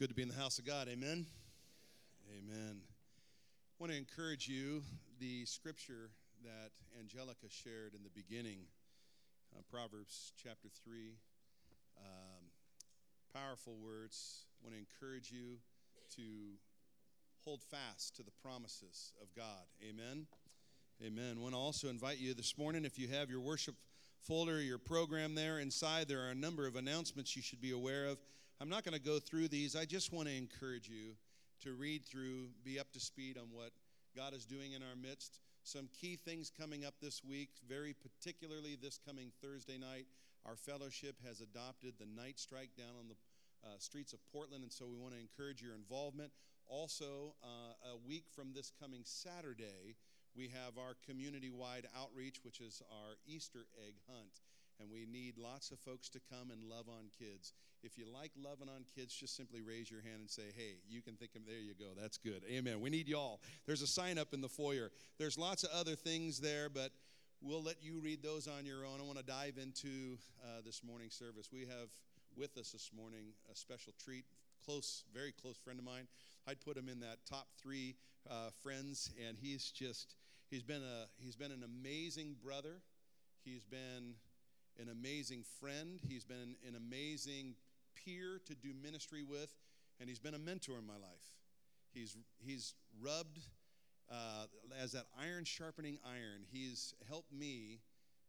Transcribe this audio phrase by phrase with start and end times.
[0.00, 0.88] good to be in the house of God.
[0.88, 1.26] Amen.
[2.32, 2.80] Amen.
[2.80, 4.82] I want to encourage you
[5.18, 6.08] the scripture
[6.42, 8.60] that Angelica shared in the beginning,
[9.54, 11.12] uh, Proverbs chapter 3.
[11.98, 12.44] Um,
[13.34, 14.46] powerful words.
[14.62, 15.58] I want to encourage you
[16.16, 16.22] to
[17.44, 19.66] hold fast to the promises of God.
[19.86, 20.26] Amen.
[21.04, 21.34] Amen.
[21.36, 23.74] I want to also invite you this morning, if you have your worship
[24.22, 28.06] folder, your program there inside, there are a number of announcements you should be aware
[28.06, 28.16] of.
[28.60, 29.74] I'm not going to go through these.
[29.74, 31.16] I just want to encourage you
[31.62, 33.70] to read through, be up to speed on what
[34.14, 35.40] God is doing in our midst.
[35.62, 40.04] Some key things coming up this week, very particularly this coming Thursday night.
[40.44, 43.16] Our fellowship has adopted the night strike down on the
[43.66, 46.30] uh, streets of Portland, and so we want to encourage your involvement.
[46.66, 49.96] Also, uh, a week from this coming Saturday,
[50.36, 54.40] we have our community wide outreach, which is our Easter egg hunt
[54.80, 57.52] and we need lots of folks to come and love on kids.
[57.82, 61.02] If you like loving on kids, just simply raise your hand and say, hey, you
[61.02, 62.42] can think of, there you go, that's good.
[62.50, 62.80] Amen.
[62.80, 63.40] We need y'all.
[63.66, 64.90] There's a sign up in the foyer.
[65.18, 66.92] There's lots of other things there, but
[67.42, 69.00] we'll let you read those on your own.
[69.00, 71.48] I want to dive into uh, this morning service.
[71.52, 71.88] We have
[72.36, 74.24] with us this morning a special treat,
[74.64, 76.06] close, very close friend of mine.
[76.46, 77.96] I'd put him in that top three
[78.30, 80.14] uh, friends, and he's just,
[80.50, 82.80] he's been, a, he's been an amazing brother.
[83.44, 84.14] He's been
[84.78, 86.00] an amazing friend.
[86.06, 87.54] He's been an amazing
[87.94, 89.52] peer to do ministry with,
[89.98, 91.36] and he's been a mentor in my life.
[91.92, 93.40] He's, he's rubbed
[94.10, 94.46] uh,
[94.80, 96.44] as that iron sharpening iron.
[96.50, 97.80] He's helped me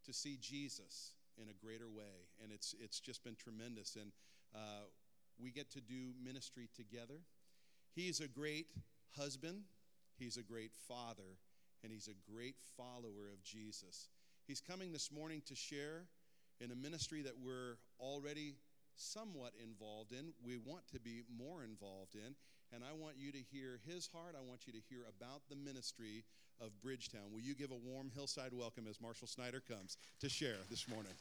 [0.06, 3.95] to see Jesus in a greater way, and it's, it's just been tremendous.
[3.95, 4.11] And
[4.55, 4.86] uh,
[5.42, 7.22] we get to do ministry together.
[7.95, 8.67] He's a great
[9.17, 9.64] husband,
[10.17, 11.38] he's a great father,
[11.83, 14.09] and he's a great follower of Jesus.
[14.48, 16.05] He's coming this morning to share
[16.64, 18.56] in a ministry that we're already
[18.95, 20.34] somewhat involved in.
[20.45, 22.36] We want to be more involved in.
[22.73, 24.36] And I want you to hear his heart.
[24.38, 26.23] I want you to hear about the ministry
[26.62, 27.34] of Bridgetown.
[27.34, 31.11] Will you give a warm hillside welcome as Marshall Snyder comes to share this morning?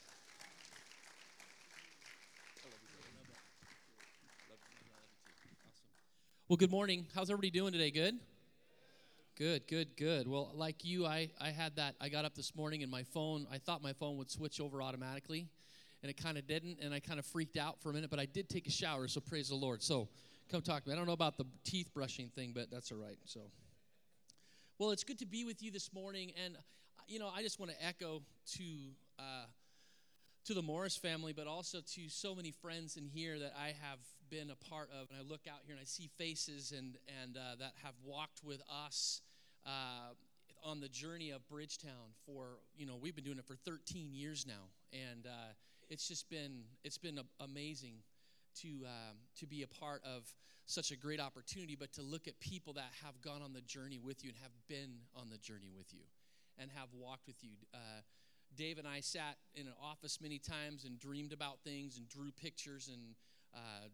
[6.49, 7.07] Well, good morning.
[7.15, 7.91] How's everybody doing today?
[7.91, 8.19] Good?
[9.41, 10.29] Good, good, good.
[10.29, 11.95] Well, like you, I, I had that.
[11.99, 14.83] I got up this morning and my phone, I thought my phone would switch over
[14.83, 15.49] automatically,
[16.03, 18.19] and it kind of didn't, and I kind of freaked out for a minute, but
[18.19, 19.83] I did take a shower, so praise the Lord.
[19.83, 20.11] So
[20.51, 20.95] come talk to me.
[20.95, 23.17] I don't know about the teeth brushing thing, but that's all right.
[23.25, 23.41] So,
[24.79, 26.59] well, it's good to be with you this morning, and,
[27.09, 28.21] you know, I just want to echo
[28.59, 28.65] to.
[29.19, 29.47] Uh,
[30.47, 33.99] to the Morris family, but also to so many friends in here that I have
[34.31, 35.11] been a part of.
[35.11, 38.43] And I look out here and I see faces and, and uh, that have walked
[38.43, 39.21] with us
[39.67, 40.15] uh,
[40.65, 44.47] on the journey of Bridgetown for you know we've been doing it for 13 years
[44.47, 45.53] now, and uh,
[45.89, 47.95] it's just been it's been amazing
[48.63, 50.33] to um, to be a part of
[50.67, 53.99] such a great opportunity, but to look at people that have gone on the journey
[53.99, 56.03] with you and have been on the journey with you,
[56.59, 57.57] and have walked with you.
[57.75, 58.03] Uh,
[58.57, 62.33] Dave and I sat in an office many times and dreamed about things and drew
[62.33, 63.15] pictures and
[63.55, 63.89] uh,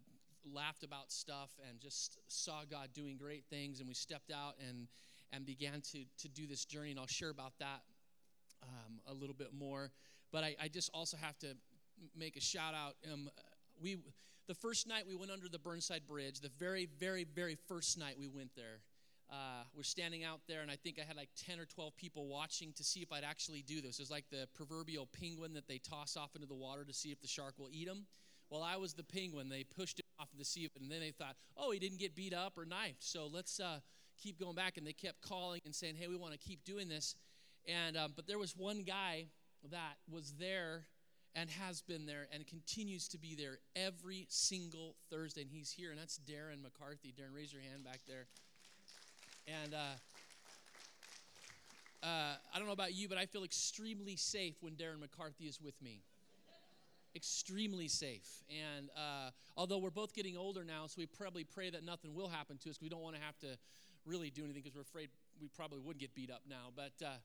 [0.53, 3.81] laughed about stuff and just saw God doing great things.
[3.81, 4.89] And we stepped out and
[5.33, 6.91] and began to, to do this journey.
[6.91, 7.83] And I'll share about that
[8.63, 9.91] um, a little bit more.
[10.33, 11.55] But I, I, just also have to
[12.17, 12.95] make a shout out.
[13.13, 13.31] Um,
[13.81, 13.99] we,
[14.49, 18.17] the first night we went under the Burnside Bridge, the very, very, very first night
[18.19, 18.81] we went there,
[19.31, 22.29] uh, we're standing out there, and I think I had like 10 or 12 people
[22.29, 23.99] watching to see if I'd actually do this.
[23.99, 27.11] It was like the proverbial penguin that they toss off into the water to see
[27.11, 28.07] if the shark will eat him.
[28.51, 29.49] Well, I was the penguin.
[29.49, 32.33] They pushed it off the sea, and then they thought, oh, he didn't get beat
[32.33, 33.03] up or knifed.
[33.03, 33.81] So let's uh,
[34.23, 36.89] keep going back, and they kept calling and saying, "Hey, we want to keep doing
[36.89, 37.15] this."
[37.69, 39.27] And um, but there was one guy
[39.71, 40.87] that was there
[41.35, 45.91] and has been there and continues to be there every single Thursday, and he's here,
[45.91, 47.13] and that's Darren McCarthy.
[47.19, 48.27] Darren, raise your hand back there.
[49.47, 49.97] And uh,
[52.03, 55.61] uh, I don't know about you, but I feel extremely safe when Darren McCarthy is
[55.61, 56.01] with me
[57.17, 58.45] extremely safe.
[58.51, 62.29] And uh, although we're both getting older now, so we probably pray that nothing will
[62.29, 62.79] happen to us.
[62.81, 63.57] We don't want to have to
[64.07, 65.11] really do anything because we're afraid
[65.41, 66.71] we probably would get beat up now.
[66.75, 67.17] But uh,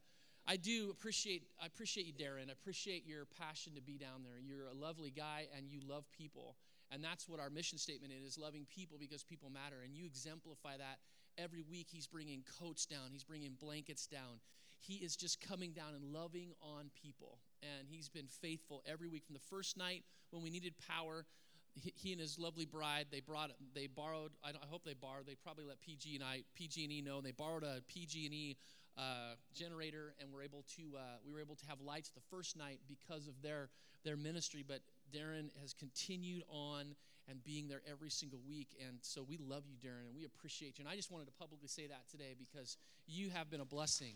[0.46, 2.48] I do appreciate I appreciate you, Darren.
[2.48, 4.38] I appreciate your passion to be down there.
[4.42, 6.56] You're a lovely guy and you love people.
[6.90, 9.76] And that's what our mission statement is, loving people because people matter.
[9.82, 10.98] And you exemplify that
[11.38, 11.86] every week.
[11.90, 14.40] He's bringing coats down, he's bringing blankets down.
[14.78, 17.38] He is just coming down and loving on people.
[17.62, 21.24] And he's been faithful every week from the first night when we needed power
[21.74, 25.36] he and his lovely bride they brought they borrowed i, I hope they borrowed they
[25.42, 28.56] probably let pg and i pg&e know and they borrowed a pg&e
[28.98, 32.58] uh, generator and were able to uh, we were able to have lights the first
[32.58, 33.70] night because of their
[34.04, 34.80] their ministry but
[35.14, 36.94] darren has continued on
[37.28, 38.68] and being there every single week.
[38.86, 40.84] And so we love you, Darren, and we appreciate you.
[40.84, 42.76] And I just wanted to publicly say that today because
[43.06, 44.14] you have been a blessing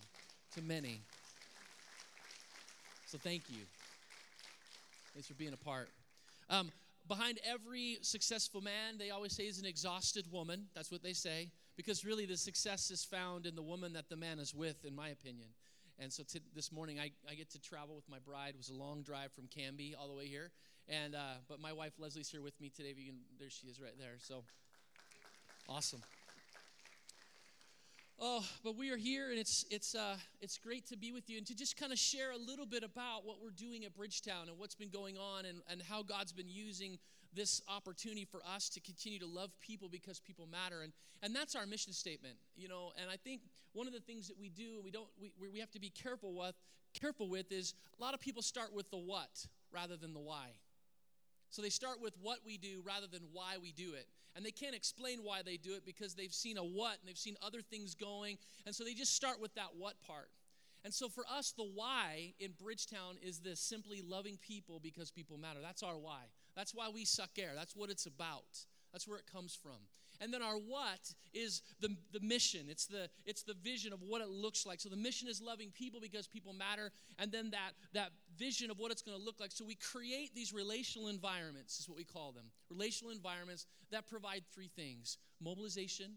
[0.55, 1.01] to many.
[3.07, 3.63] So thank you.
[5.15, 5.89] Thanks for being a part.
[6.51, 6.71] Um,
[7.09, 10.67] behind every successful man, they always say is an exhausted woman.
[10.75, 11.51] That's what they say.
[11.77, 14.95] Because really, the success is found in the woman that the man is with, in
[14.95, 15.49] my opinion.
[15.99, 18.51] And so t- this morning, I, I get to travel with my bride.
[18.51, 20.51] It was a long drive from Canby all the way here.
[20.89, 22.91] And uh, but my wife Leslie's here with me today.
[22.91, 24.15] If you can, there she is right there.
[24.19, 24.45] So
[25.69, 26.03] awesome.
[28.19, 31.37] Oh, but we are here, and it's it's uh, it's great to be with you
[31.37, 34.49] and to just kind of share a little bit about what we're doing at Bridgetown
[34.49, 36.99] and what's been going on and, and how God's been using
[37.35, 40.81] this opportunity for us to continue to love people because people matter.
[40.83, 40.93] And
[41.23, 43.43] and that's our mission statement you know and i think
[43.73, 45.91] one of the things that we do and we don't we, we have to be
[45.91, 46.55] careful with
[46.95, 50.49] careful with is a lot of people start with the what rather than the why
[51.57, 54.07] so they start with what we do rather than why we do it.
[54.37, 57.17] And they can't explain why they do it because they've seen a what and they've
[57.17, 58.37] seen other things going.
[58.67, 60.29] And so they just start with that what part.
[60.85, 65.39] And so for us the why in bridgetown is this simply loving people because people
[65.39, 65.61] matter.
[65.63, 66.25] That's our why.
[66.55, 67.53] That's why we suck air.
[67.55, 68.67] That's what it's about.
[68.97, 69.77] That's where it comes from.
[70.23, 72.63] And then our what is the, the mission.
[72.71, 74.81] It's the, it's the vision of what it looks like.
[74.81, 76.91] So the mission is loving people because people matter.
[77.19, 79.53] And then that, that vision of what it's going to look like.
[79.53, 82.45] So we create these relational environments, is what we call them.
[82.71, 86.13] Relational environments that provide three things mobilization,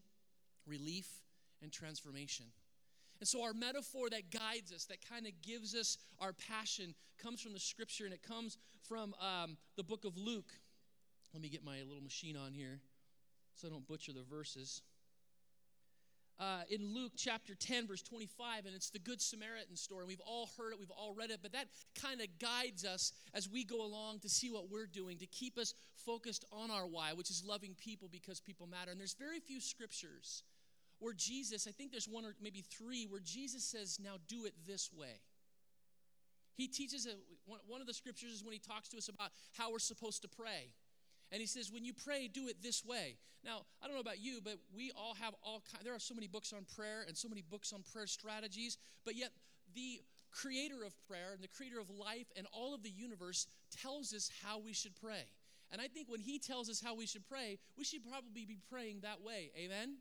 [0.65, 1.07] relief,
[1.61, 2.45] and transformation.
[3.19, 7.41] And so, our metaphor that guides us, that kind of gives us our passion, comes
[7.41, 10.53] from the scripture and it comes from um, the book of Luke.
[11.33, 12.79] Let me get my little machine on here
[13.55, 14.81] so I don't butcher the verses.
[16.39, 20.05] Uh, in Luke chapter 10, verse 25, and it's the Good Samaritan story.
[20.05, 21.67] We've all heard it, we've all read it, but that
[22.01, 25.57] kind of guides us as we go along to see what we're doing, to keep
[25.57, 28.91] us focused on our why, which is loving people because people matter.
[28.91, 30.43] And there's very few scriptures
[30.99, 34.53] where Jesus, I think there's one or maybe three, where Jesus says, Now do it
[34.65, 35.19] this way.
[36.55, 37.11] He teaches, a,
[37.67, 40.29] one of the scriptures is when he talks to us about how we're supposed to
[40.29, 40.71] pray.
[41.31, 43.17] And he says, when you pray, do it this way.
[43.43, 46.13] Now, I don't know about you, but we all have all kind, there are so
[46.13, 49.29] many books on prayer and so many books on prayer strategies, but yet
[49.73, 53.47] the creator of prayer and the creator of life and all of the universe
[53.81, 55.23] tells us how we should pray.
[55.71, 58.57] And I think when he tells us how we should pray, we should probably be
[58.69, 59.51] praying that way.
[59.57, 59.97] Amen?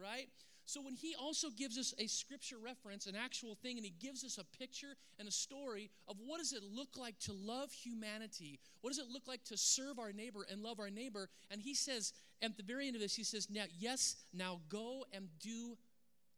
[0.00, 0.28] right?
[0.68, 4.22] So when he also gives us a scripture reference, an actual thing, and he gives
[4.22, 8.60] us a picture and a story of what does it look like to love humanity?
[8.82, 11.30] What does it look like to serve our neighbor and love our neighbor?
[11.50, 12.12] And he says,
[12.42, 15.78] at the very end of this, he says, Now, yes, now go and do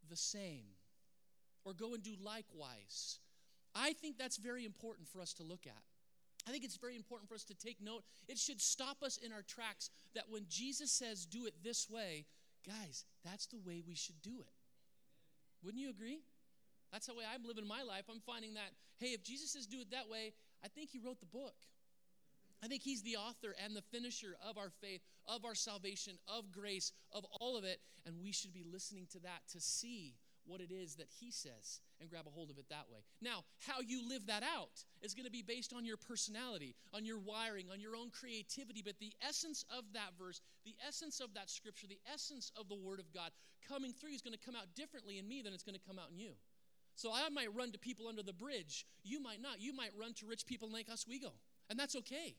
[0.09, 0.63] the same.
[1.65, 3.19] Or go and do likewise.
[3.75, 5.83] I think that's very important for us to look at.
[6.47, 8.03] I think it's very important for us to take note.
[8.29, 12.25] It should stop us in our tracks that when Jesus says, do it this way,
[12.65, 14.53] Guys, that's the way we should do it.
[15.63, 16.21] Wouldn't you agree?
[16.91, 18.05] That's the way I'm living my life.
[18.09, 21.19] I'm finding that, hey, if Jesus says do it that way, I think he wrote
[21.19, 21.55] the book.
[22.63, 26.51] I think he's the author and the finisher of our faith, of our salvation, of
[26.51, 27.79] grace, of all of it.
[28.05, 30.15] And we should be listening to that to see
[30.45, 32.99] what it is that he says and grab a hold of it that way.
[33.21, 37.05] Now, how you live that out is going to be based on your personality, on
[37.05, 38.81] your wiring, on your own creativity.
[38.83, 42.75] But the essence of that verse, the essence of that scripture, the essence of the
[42.75, 43.31] word of God
[43.67, 45.99] coming through is going to come out differently in me than it's going to come
[45.99, 46.31] out in you.
[46.95, 48.85] So I might run to people under the bridge.
[49.03, 49.61] You might not.
[49.61, 51.33] You might run to rich people in Lake Oswego.
[51.69, 52.35] And that's okay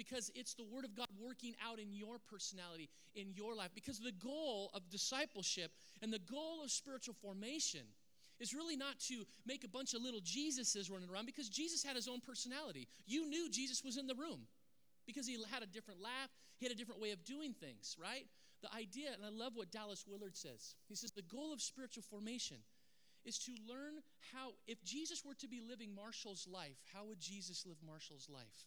[0.00, 3.68] because it's the Word of God working out in your personality, in your life.
[3.74, 7.82] Because the goal of discipleship and the goal of spiritual formation
[8.40, 11.96] is really not to make a bunch of little Jesuses running around because Jesus had
[11.96, 12.88] his own personality.
[13.04, 14.46] You knew Jesus was in the room
[15.06, 18.24] because he had a different laugh, he had a different way of doing things, right?
[18.62, 20.76] The idea, and I love what Dallas Willard says.
[20.88, 22.56] He says, the goal of spiritual formation
[23.26, 24.00] is to learn
[24.32, 28.64] how, if Jesus were to be living Marshall's life, how would Jesus live Marshall's life?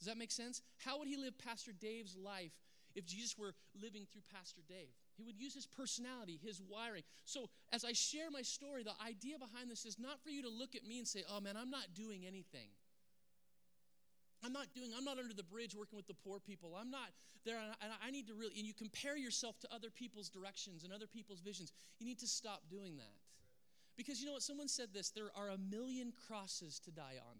[0.00, 0.62] Does that make sense?
[0.78, 2.52] How would he live Pastor Dave's life
[2.96, 4.88] if Jesus were living through Pastor Dave?
[5.14, 7.02] He would use his personality, his wiring.
[7.26, 10.48] So, as I share my story, the idea behind this is not for you to
[10.48, 12.72] look at me and say, oh man, I'm not doing anything.
[14.42, 16.74] I'm not doing, I'm not under the bridge working with the poor people.
[16.80, 17.10] I'm not
[17.44, 17.58] there.
[17.58, 21.06] And I need to really, and you compare yourself to other people's directions and other
[21.06, 21.72] people's visions.
[21.98, 23.20] You need to stop doing that.
[23.98, 24.42] Because you know what?
[24.42, 27.36] Someone said this there are a million crosses to die on.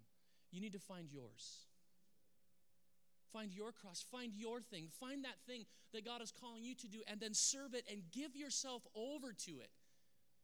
[0.51, 1.70] You need to find yours.
[3.33, 6.89] Find your cross, find your thing, find that thing that God is calling you to
[6.89, 9.71] do, and then serve it and give yourself over to it.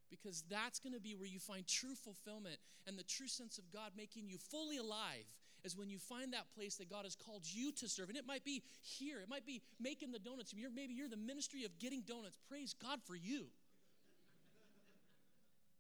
[0.08, 3.64] Because that's going to be where you find true fulfillment and the true sense of
[3.72, 5.26] God making you fully alive
[5.64, 8.08] is when you find that place that God has called you to serve.
[8.08, 10.54] And it might be here, it might be making the donuts.
[10.54, 12.38] You're, maybe you're the ministry of getting donuts.
[12.48, 13.46] Praise God for you.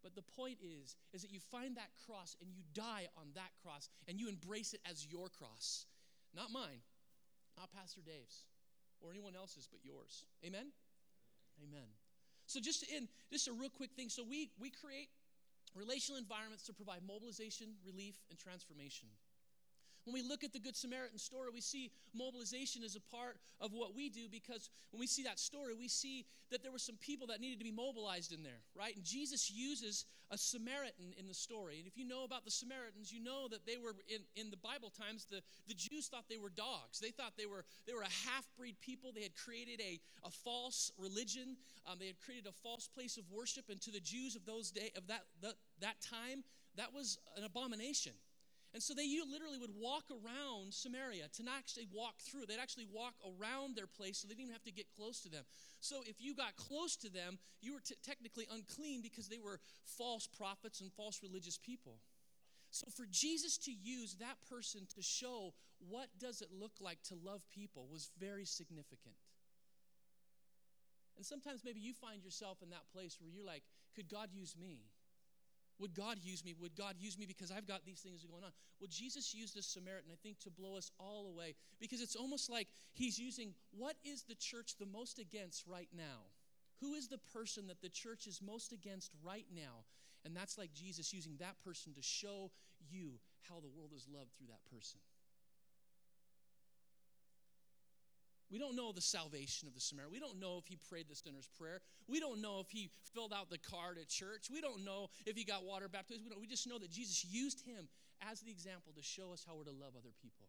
[0.02, 3.50] But the point is, is that you find that cross and you die on that
[3.62, 5.86] cross and you embrace it as your cross.
[6.34, 6.78] Not mine,
[7.56, 8.44] not Pastor Dave's
[9.00, 10.24] or anyone else's, but yours.
[10.44, 10.72] Amen?
[11.62, 11.88] Amen.
[12.46, 14.08] So just in just a real quick thing.
[14.08, 15.08] So we we create
[15.74, 19.08] relational environments to provide mobilization, relief, and transformation.
[20.04, 23.72] When we look at the Good Samaritan story, we see mobilization as a part of
[23.72, 26.94] what we do because when we see that story, we see that there were some
[26.96, 28.94] people that needed to be mobilized in there, right?
[28.94, 31.78] And Jesus uses a Samaritan in the story.
[31.78, 34.56] And if you know about the Samaritans, you know that they were in, in the
[34.56, 36.98] Bible times, the, the Jews thought they were dogs.
[36.98, 39.12] They thought they were they were a half-breed people.
[39.14, 41.56] They had created a, a false religion.
[41.86, 43.66] Um, they had created a false place of worship.
[43.70, 46.44] And to the Jews of those day of that, that that time,
[46.76, 48.12] that was an abomination.
[48.76, 52.44] And so they literally would walk around Samaria to not actually walk through.
[52.44, 55.30] They'd actually walk around their place so they didn't even have to get close to
[55.30, 55.44] them.
[55.80, 59.60] So if you got close to them, you were t- technically unclean because they were
[59.86, 62.00] false prophets and false religious people.
[62.68, 67.14] So for Jesus to use that person to show what does it look like to
[67.14, 69.16] love people was very significant.
[71.16, 73.62] And sometimes maybe you find yourself in that place where you're like,
[73.94, 74.84] could God use me?
[75.78, 76.54] Would God use me?
[76.60, 78.50] Would God use me because I've got these things going on?
[78.80, 82.50] Well, Jesus used this Samaritan, I think, to blow us all away because it's almost
[82.50, 86.32] like he's using what is the church the most against right now?
[86.80, 89.84] Who is the person that the church is most against right now?
[90.24, 92.50] And that's like Jesus using that person to show
[92.90, 93.12] you
[93.48, 95.00] how the world is loved through that person.
[98.50, 100.12] We don't know the salvation of the Samaritan.
[100.12, 101.80] We don't know if he prayed the sinner's prayer.
[102.06, 104.48] We don't know if he filled out the card at church.
[104.52, 106.22] We don't know if he got water baptized.
[106.22, 107.88] We, we just know that Jesus used him
[108.30, 110.46] as the example to show us how we're to love other people.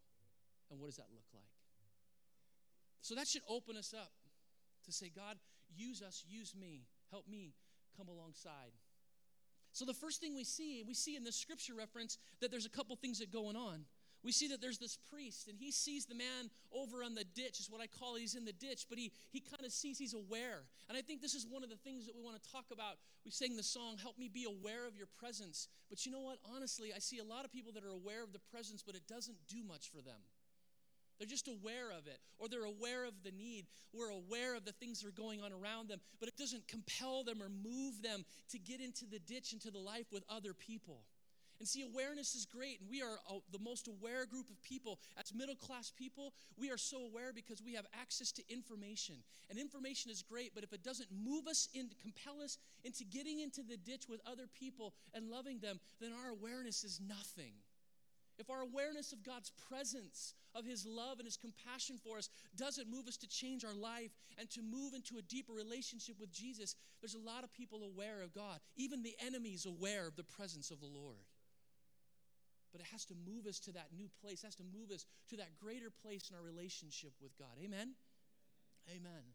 [0.69, 1.49] And what does that look like?
[3.01, 4.11] So that should open us up
[4.85, 5.37] to say, God,
[5.75, 7.53] use us, use me, help me
[7.97, 8.73] come alongside.
[9.71, 12.69] So the first thing we see, we see in this scripture reference that there's a
[12.69, 13.85] couple things that going on
[14.27, 17.61] we see that there's this priest and he sees the man over on the ditch
[17.61, 18.19] is what i call it.
[18.19, 20.67] He's in the ditch but he, he kind of sees he's aware.
[20.89, 22.99] And i think this is one of the things that we want to talk about.
[23.23, 25.69] We sing the song help me be aware of your presence.
[25.89, 26.39] But you know what?
[26.53, 29.07] Honestly i see a lot of people that are aware of the presence but it
[29.07, 30.19] doesn't do much for them.
[31.17, 33.65] They're just aware of it, or they're aware of the need.
[33.91, 37.23] We're aware of the things that are going on around them, but it doesn't compel
[37.23, 41.05] them or move them to get into the ditch, into the life with other people.
[41.59, 44.99] And see, awareness is great, and we are uh, the most aware group of people.
[45.17, 49.15] As middle class people, we are so aware because we have access to information.
[49.49, 53.39] And information is great, but if it doesn't move us in, compel us into getting
[53.39, 57.53] into the ditch with other people and loving them, then our awareness is nothing.
[58.37, 62.89] If our awareness of God's presence, of His love and His compassion for us doesn't
[62.89, 66.75] move us to change our life and to move into a deeper relationship with Jesus,
[67.01, 68.59] there's a lot of people aware of God.
[68.75, 71.25] Even the enemy is aware of the presence of the Lord
[72.77, 75.05] but it has to move us to that new place, it has to move us
[75.29, 77.57] to that greater place in our relationship with God.
[77.63, 77.93] Amen?
[78.89, 79.33] Amen.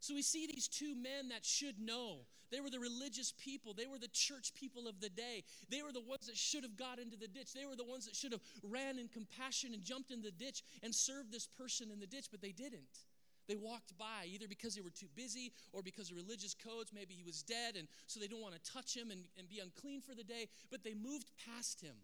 [0.00, 2.26] So we see these two men that should know.
[2.52, 3.72] They were the religious people.
[3.72, 5.44] They were the church people of the day.
[5.70, 7.54] They were the ones that should have got into the ditch.
[7.54, 10.62] They were the ones that should have ran in compassion and jumped in the ditch
[10.82, 13.00] and served this person in the ditch, but they didn't.
[13.48, 16.92] They walked by either because they were too busy or because of religious codes.
[16.92, 19.60] Maybe he was dead, and so they don't want to touch him and, and be
[19.60, 21.96] unclean for the day, but they moved past him.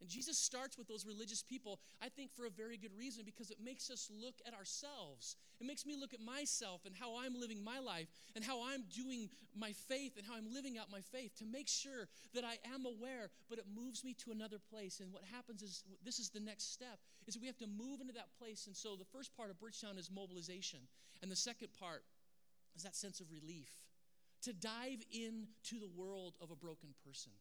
[0.00, 3.50] And Jesus starts with those religious people, I think, for a very good reason because
[3.50, 5.36] it makes us look at ourselves.
[5.60, 8.84] It makes me look at myself and how I'm living my life and how I'm
[8.94, 12.58] doing my faith and how I'm living out my faith to make sure that I
[12.72, 15.00] am aware, but it moves me to another place.
[15.00, 18.14] And what happens is this is the next step is we have to move into
[18.14, 18.66] that place.
[18.66, 20.80] And so the first part of Bridgetown is mobilization.
[21.22, 22.04] And the second part
[22.76, 23.70] is that sense of relief.
[24.42, 27.32] To dive into the world of a broken person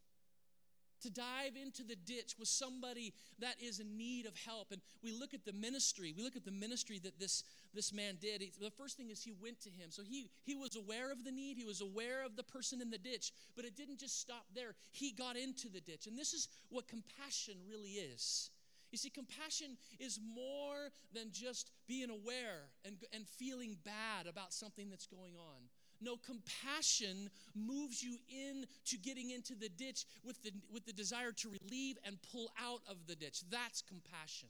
[1.02, 4.72] to dive into the ditch with somebody that is in need of help.
[4.72, 6.14] And we look at the ministry.
[6.16, 8.42] We look at the ministry that this, this man did.
[8.42, 9.90] He, the first thing is he went to him.
[9.90, 12.90] So he, he was aware of the need, he was aware of the person in
[12.90, 14.76] the ditch, but it didn't just stop there.
[14.92, 16.08] He got into the ditch.
[16.08, 18.50] And this is what compassion really is.
[18.92, 24.90] You see, compassion is more than just being aware and, and feeling bad about something
[24.90, 25.68] that's going on.
[26.00, 31.50] No, compassion moves you into getting into the ditch with the, with the desire to
[31.50, 33.42] relieve and pull out of the ditch.
[33.50, 34.50] That's compassion.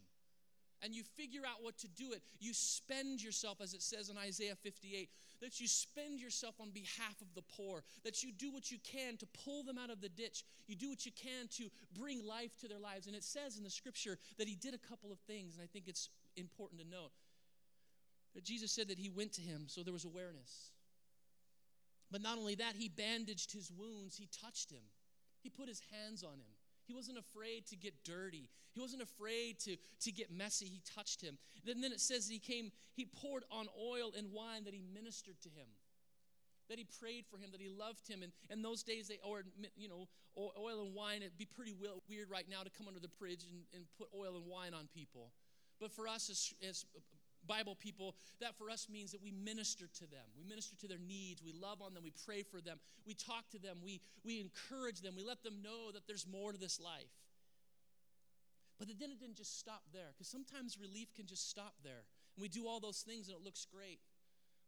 [0.83, 2.21] and you figure out what to do it.
[2.39, 5.09] You spend yourself, as it says in Isaiah 58,
[5.41, 9.17] that you spend yourself on behalf of the poor, that you do what you can
[9.17, 10.43] to pull them out of the ditch.
[10.67, 13.07] You do what you can to bring life to their lives.
[13.07, 15.67] And it says in the scripture that he did a couple of things, and I
[15.67, 17.11] think it's important to note.
[18.35, 20.71] That Jesus said that he went to him, so there was awareness.
[22.11, 24.83] But not only that, he bandaged his wounds, he touched him,
[25.41, 26.55] he put his hands on him.
[26.87, 28.49] He wasn't afraid to get dirty.
[28.71, 30.67] He wasn't afraid to, to get messy.
[30.67, 31.37] He touched him.
[31.65, 35.35] Then, then it says he came, he poured on oil and wine that he ministered
[35.41, 35.67] to him,
[36.69, 38.23] that he prayed for him, that he loved him.
[38.23, 39.43] And in those days, they, or,
[39.75, 41.73] you know, oil and wine, it'd be pretty
[42.07, 44.87] weird right now to come under the bridge and, and put oil and wine on
[44.93, 45.33] people.
[45.81, 46.85] But for us as, as
[47.47, 50.27] Bible people, that for us means that we minister to them.
[50.37, 51.41] We minister to their needs.
[51.41, 52.03] We love on them.
[52.03, 52.79] We pray for them.
[53.05, 53.77] We talk to them.
[53.83, 55.15] We, we encourage them.
[55.15, 57.15] We let them know that there's more to this life.
[58.77, 62.05] But then it didn't just stop there, because sometimes relief can just stop there.
[62.35, 63.99] And we do all those things and it looks great.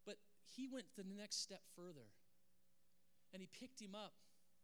[0.06, 0.16] But
[0.56, 2.10] he went the next step further.
[3.34, 4.14] And he picked him up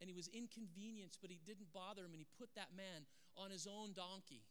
[0.01, 2.11] and he was inconvenienced, but he didn't bother him.
[2.11, 3.05] And he put that man
[3.37, 4.41] on his own donkey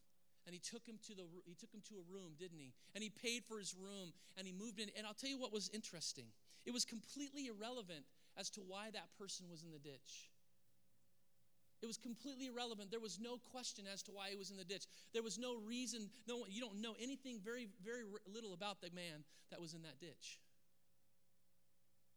[0.46, 2.72] and he took him to the he took him to a room didn't he?
[2.94, 4.88] And he paid for his room and he moved in.
[4.96, 6.26] And i'll tell you what was interesting.
[6.66, 8.04] It was completely irrelevant
[8.36, 10.30] as to why that person was in the ditch.
[11.82, 12.90] It was completely irrelevant.
[12.90, 14.86] There was no question as to why he was in the ditch.
[15.12, 16.08] There was no reason.
[16.26, 20.00] No you don't know anything very very little about the man that was in that
[20.00, 20.40] ditch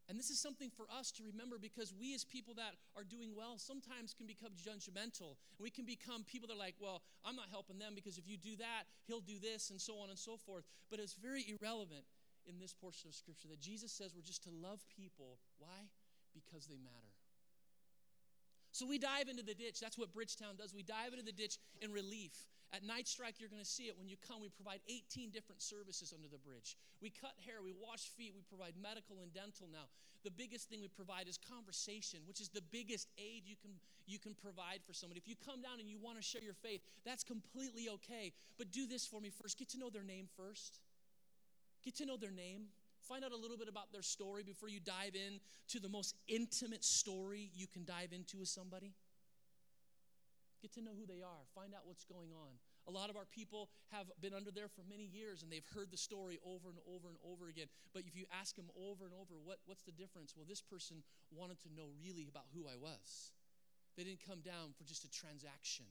[0.09, 3.35] and this is something for us to remember because we, as people that are doing
[3.35, 5.35] well, sometimes can become judgmental.
[5.59, 8.37] We can become people that are like, well, I'm not helping them because if you
[8.37, 10.63] do that, he'll do this, and so on and so forth.
[10.89, 12.05] But it's very irrelevant
[12.47, 15.39] in this portion of Scripture that Jesus says we're just to love people.
[15.59, 15.91] Why?
[16.33, 17.11] Because they matter.
[18.71, 19.79] So we dive into the ditch.
[19.81, 20.73] That's what Bridgetown does.
[20.73, 22.31] We dive into the ditch in relief.
[22.73, 24.41] At Night Strike, you're going to see it when you come.
[24.41, 26.75] We provide 18 different services under the bridge.
[27.01, 29.87] We cut hair, we wash feet, we provide medical and dental now.
[30.23, 33.71] The biggest thing we provide is conversation, which is the biggest aid you can
[34.07, 35.19] you can provide for somebody.
[35.19, 38.31] If you come down and you want to share your faith, that's completely okay.
[38.57, 39.59] But do this for me first.
[39.59, 40.79] Get to know their name first.
[41.83, 42.67] Get to know their name.
[43.07, 46.15] Find out a little bit about their story before you dive in to the most
[46.27, 48.93] intimate story you can dive into with somebody.
[50.61, 51.45] Get to know who they are.
[51.53, 52.57] Find out what's going on.
[52.87, 55.91] A lot of our people have been under there for many years and they've heard
[55.91, 57.67] the story over and over and over again.
[57.93, 60.33] But if you ask them over and over, what, what's the difference?
[60.35, 63.35] Well, this person wanted to know really about who I was.
[63.97, 65.85] They didn't come down for just a transaction.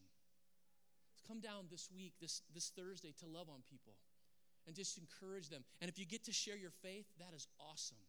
[1.28, 3.94] Come down this week, this, this Thursday, to love on people
[4.66, 5.64] and just encourage them.
[5.80, 8.02] And if you get to share your faith, that is awesome.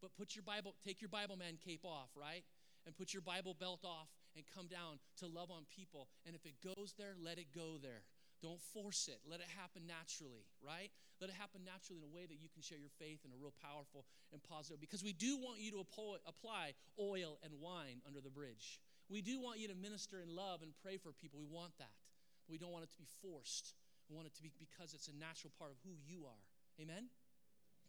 [0.00, 2.44] But put your Bible, take your Bible man cape off, right?
[2.86, 6.06] And put your Bible belt off and come down to love on people.
[6.22, 8.06] And if it goes there, let it go there.
[8.38, 9.18] Don't force it.
[9.26, 10.94] Let it happen naturally, right?
[11.18, 13.38] Let it happen naturally in a way that you can share your faith in a
[13.42, 14.78] real powerful and positive.
[14.78, 18.78] Because we do want you to apply oil and wine under the bridge.
[19.10, 21.42] We do want you to minister in love and pray for people.
[21.42, 21.98] We want that.
[22.46, 23.74] But We don't want it to be forced.
[24.06, 26.44] We want it to be because it's a natural part of who you are.
[26.78, 27.10] Amen?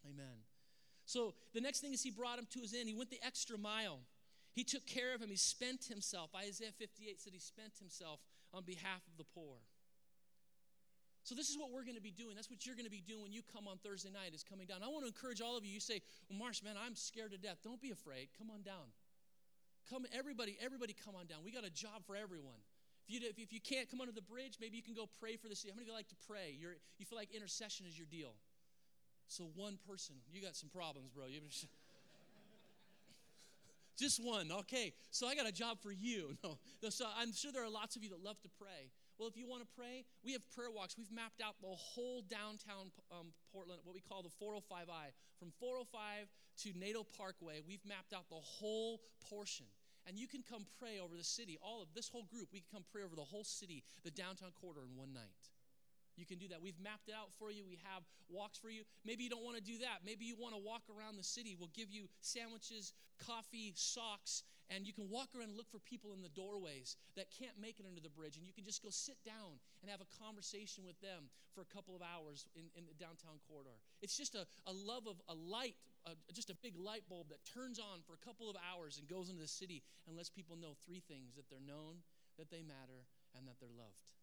[0.02, 0.42] Amen.
[1.06, 2.88] So the next thing is he brought him to his end.
[2.88, 4.00] He went the extra mile.
[4.52, 5.30] He took care of him.
[5.30, 6.30] He spent himself.
[6.34, 8.20] Isaiah 58 said he spent himself
[8.52, 9.58] on behalf of the poor.
[11.22, 12.34] So this is what we're going to be doing.
[12.34, 14.66] That's what you're going to be doing when you come on Thursday night is coming
[14.66, 14.82] down.
[14.82, 15.70] I want to encourage all of you.
[15.70, 18.30] You say, "Well, Marsh, man, I'm scared to death." Don't be afraid.
[18.38, 18.90] Come on down.
[19.88, 21.42] Come everybody, everybody come on down.
[21.44, 22.62] We got a job for everyone.
[23.08, 25.48] If you, if you can't come under the bridge, maybe you can go pray for
[25.48, 25.72] the city.
[25.72, 26.54] How many of you like to pray?
[26.54, 28.34] You're, you feel like intercession is your deal.
[29.26, 31.26] So one person, you got some problems, bro.
[31.26, 31.66] You just
[34.20, 34.50] one.
[34.50, 34.92] Okay.
[35.10, 36.36] So I got a job for you.
[36.82, 36.88] No.
[36.88, 38.90] So I'm sure there are lots of you that love to pray.
[39.18, 40.96] Well, if you want to pray, we have prayer walks.
[40.96, 45.12] We've mapped out the whole downtown um, Portland, what we call the 405I.
[45.38, 46.32] From 405
[46.64, 49.66] to Naito Parkway, we've mapped out the whole portion.
[50.08, 51.58] And you can come pray over the city.
[51.60, 54.56] All of this whole group, we can come pray over the whole city, the downtown
[54.58, 55.36] quarter, in one night.
[56.20, 56.60] You can do that.
[56.60, 57.64] We've mapped it out for you.
[57.64, 58.84] We have walks for you.
[59.08, 60.04] Maybe you don't want to do that.
[60.04, 61.56] Maybe you want to walk around the city.
[61.58, 62.92] We'll give you sandwiches,
[63.24, 67.26] coffee, socks, and you can walk around and look for people in the doorways that
[67.34, 68.36] can't make it under the bridge.
[68.36, 71.70] And you can just go sit down and have a conversation with them for a
[71.72, 73.74] couple of hours in, in the downtown corridor.
[73.98, 75.74] It's just a, a love of a light,
[76.06, 79.08] a, just a big light bulb that turns on for a couple of hours and
[79.10, 82.06] goes into the city and lets people know three things that they're known,
[82.38, 84.19] that they matter, and that they're loved.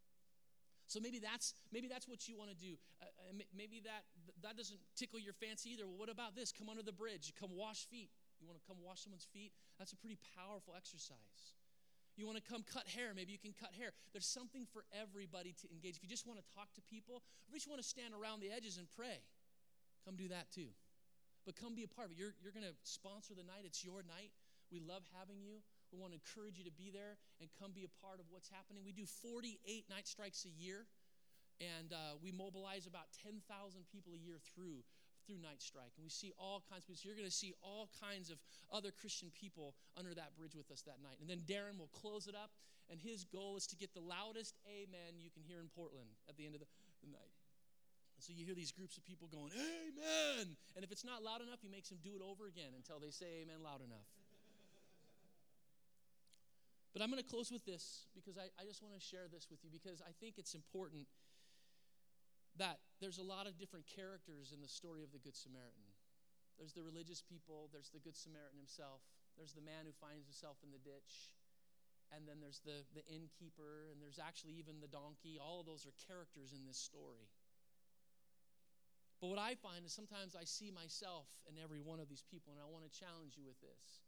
[0.87, 2.79] So maybe that's maybe that's what you want to do.
[3.01, 4.07] Uh, uh maybe that
[4.41, 5.85] that doesn't tickle your fancy either.
[5.85, 6.51] Well, what about this?
[6.51, 7.33] Come under the bridge.
[7.39, 8.09] Come wash feet.
[8.39, 9.51] You want to come wash someone's feet?
[9.77, 11.57] That's a pretty powerful exercise.
[12.17, 13.93] You want to come cut hair, maybe you can cut hair.
[14.09, 16.01] There's something for everybody to engage.
[16.01, 18.41] If you just want to talk to people, if you just want to stand around
[18.41, 19.21] the edges and pray,
[20.01, 20.73] come do that too.
[21.45, 22.17] But come be a part of it.
[22.17, 24.33] You're, you're going to sponsor the night, it's your night.
[24.73, 25.61] We love having you.
[25.91, 28.49] We want to encourage you to be there and come be a part of what's
[28.49, 28.83] happening.
[28.83, 30.87] We do 48 night strikes a year,
[31.59, 33.41] and uh, we mobilize about 10,000
[33.91, 34.83] people a year through
[35.27, 35.91] through Night Strike.
[35.99, 37.03] And we see all kinds of people.
[37.03, 38.39] So you're going to see all kinds of
[38.71, 41.19] other Christian people under that bridge with us that night.
[41.19, 42.55] And then Darren will close it up,
[42.87, 46.39] and his goal is to get the loudest amen you can hear in Portland at
[46.39, 46.69] the end of the,
[47.03, 47.35] the night.
[48.15, 50.55] And so you hear these groups of people going, Amen.
[50.73, 53.11] And if it's not loud enough, he makes them do it over again until they
[53.11, 54.07] say amen loud enough.
[56.97, 59.45] But I'm going to close with this because I, I just want to share this
[59.53, 61.05] with you because I think it's important
[62.57, 65.93] that there's a lot of different characters in the story of the Good Samaritan.
[66.57, 69.05] There's the religious people, there's the Good Samaritan himself,
[69.37, 71.29] there's the man who finds himself in the ditch,
[72.09, 75.37] and then there's the, the innkeeper, and there's actually even the donkey.
[75.37, 77.29] All of those are characters in this story.
[79.21, 82.57] But what I find is sometimes I see myself in every one of these people,
[82.57, 84.01] and I want to challenge you with this.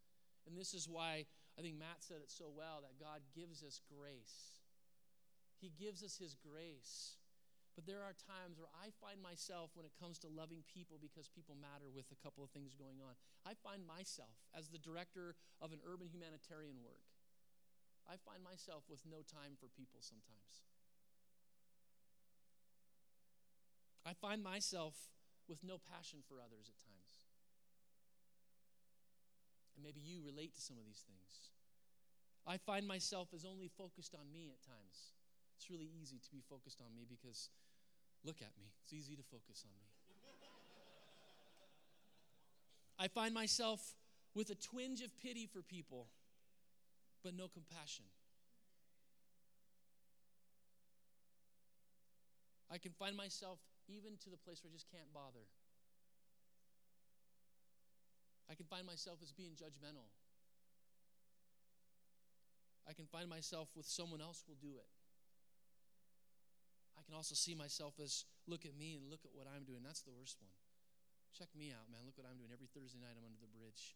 [0.50, 3.84] And this is why I think Matt said it so well that God gives us
[3.92, 4.64] grace.
[5.60, 7.20] He gives us His grace.
[7.76, 11.28] But there are times where I find myself when it comes to loving people because
[11.28, 13.16] people matter with a couple of things going on.
[13.48, 17.08] I find myself as the director of an urban humanitarian work,
[18.04, 20.68] I find myself with no time for people sometimes.
[24.04, 24.96] I find myself
[25.48, 26.99] with no passion for others at times.
[29.80, 31.56] And maybe you relate to some of these things.
[32.44, 35.16] I find myself as only focused on me at times.
[35.56, 37.48] It's really easy to be focused on me because
[38.24, 38.68] Look at me.
[38.84, 39.88] It's easy to focus on me.
[43.00, 43.80] I find myself
[44.36, 46.08] with a twinge of pity for people,
[47.24, 48.06] but no compassion.
[52.70, 55.48] I can find myself even to the place where I just can't bother.
[58.50, 60.10] I can find myself as being judgmental.
[62.90, 64.90] I can find myself with someone else will do it.
[66.98, 69.86] I can also see myself as look at me and look at what I'm doing.
[69.86, 70.52] That's the worst one.
[71.38, 72.02] Check me out, man.
[72.10, 72.50] Look what I'm doing.
[72.50, 73.94] Every Thursday night I'm under the bridge.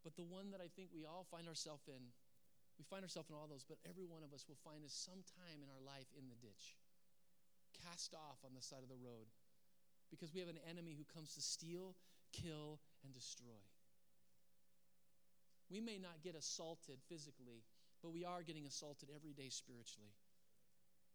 [0.00, 2.00] But the one that I think we all find ourselves in,
[2.80, 5.60] we find ourselves in all those, but every one of us will find us sometime
[5.60, 6.80] in our life in the ditch,
[7.84, 9.28] cast off on the side of the road,
[10.08, 11.92] because we have an enemy who comes to steal,
[12.32, 13.62] kill, and destroy.
[15.70, 17.64] We may not get assaulted physically,
[18.02, 20.14] but we are getting assaulted every day spiritually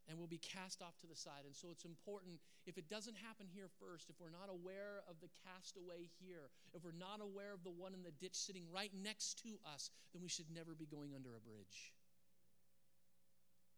[0.08, 1.46] and we'll be cast off to the side.
[1.46, 5.16] And so it's important if it doesn't happen here first, if we're not aware of
[5.22, 8.92] the castaway here, if we're not aware of the one in the ditch sitting right
[8.92, 11.94] next to us, then we should never be going under a bridge.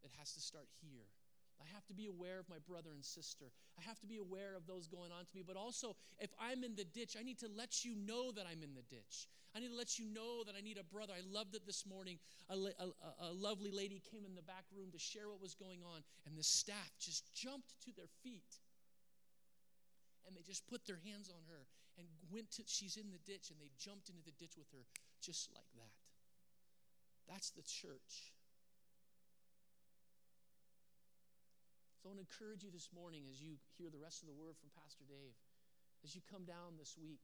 [0.03, 1.09] It has to start here.
[1.61, 3.51] I have to be aware of my brother and sister.
[3.79, 5.43] I have to be aware of those going on to me.
[5.45, 8.61] But also, if I'm in the ditch, I need to let you know that I'm
[8.63, 9.27] in the ditch.
[9.55, 11.13] I need to let you know that I need a brother.
[11.15, 12.19] I loved it this morning.
[12.49, 15.79] A, a, a lovely lady came in the back room to share what was going
[15.79, 18.59] on, and the staff just jumped to their feet.
[20.27, 23.47] And they just put their hands on her and went to, she's in the ditch,
[23.47, 24.83] and they jumped into the ditch with her
[25.21, 25.95] just like that.
[27.31, 28.34] That's the church.
[32.05, 34.37] So I want to encourage you this morning as you hear the rest of the
[34.37, 35.33] word from Pastor Dave,
[36.05, 37.17] as you come down this week,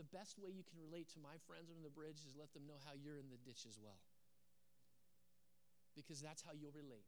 [0.00, 2.64] the best way you can relate to my friends under the bridge is let them
[2.64, 4.00] know how you're in the ditch as well.
[5.92, 7.04] Because that's how you'll relate.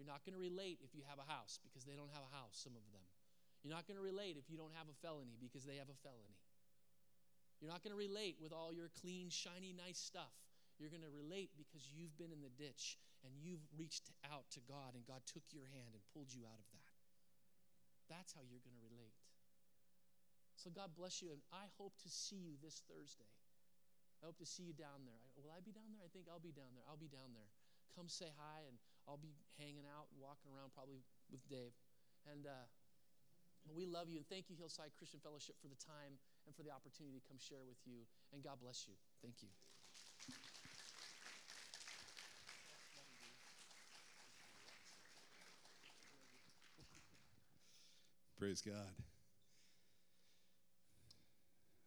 [0.00, 2.32] You're not going to relate if you have a house because they don't have a
[2.32, 3.04] house, some of them.
[3.60, 6.00] You're not going to relate if you don't have a felony because they have a
[6.00, 6.40] felony.
[7.60, 10.32] You're not going to relate with all your clean, shiny, nice stuff.
[10.80, 14.60] You're going to relate because you've been in the ditch and you've reached out to
[14.64, 16.92] God and God took your hand and pulled you out of that.
[18.08, 19.18] That's how you're going to relate.
[20.58, 23.30] So God bless you, and I hope to see you this Thursday.
[24.18, 25.22] I hope to see you down there.
[25.38, 26.02] Will I be down there?
[26.02, 26.82] I think I'll be down there.
[26.90, 27.46] I'll be down there.
[27.94, 28.74] Come say hi, and
[29.06, 31.70] I'll be hanging out and walking around probably with Dave.
[32.26, 32.66] And uh,
[33.70, 36.18] we love you, and thank you, Hillside Christian Fellowship, for the time
[36.50, 38.02] and for the opportunity to come share with you.
[38.34, 38.98] And God bless you.
[39.22, 39.54] Thank you.
[48.38, 48.94] Praise God.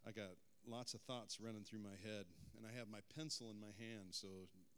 [0.06, 0.36] I got
[0.68, 2.26] lots of thoughts running through my head,
[2.58, 4.28] and I have my pencil in my hand, so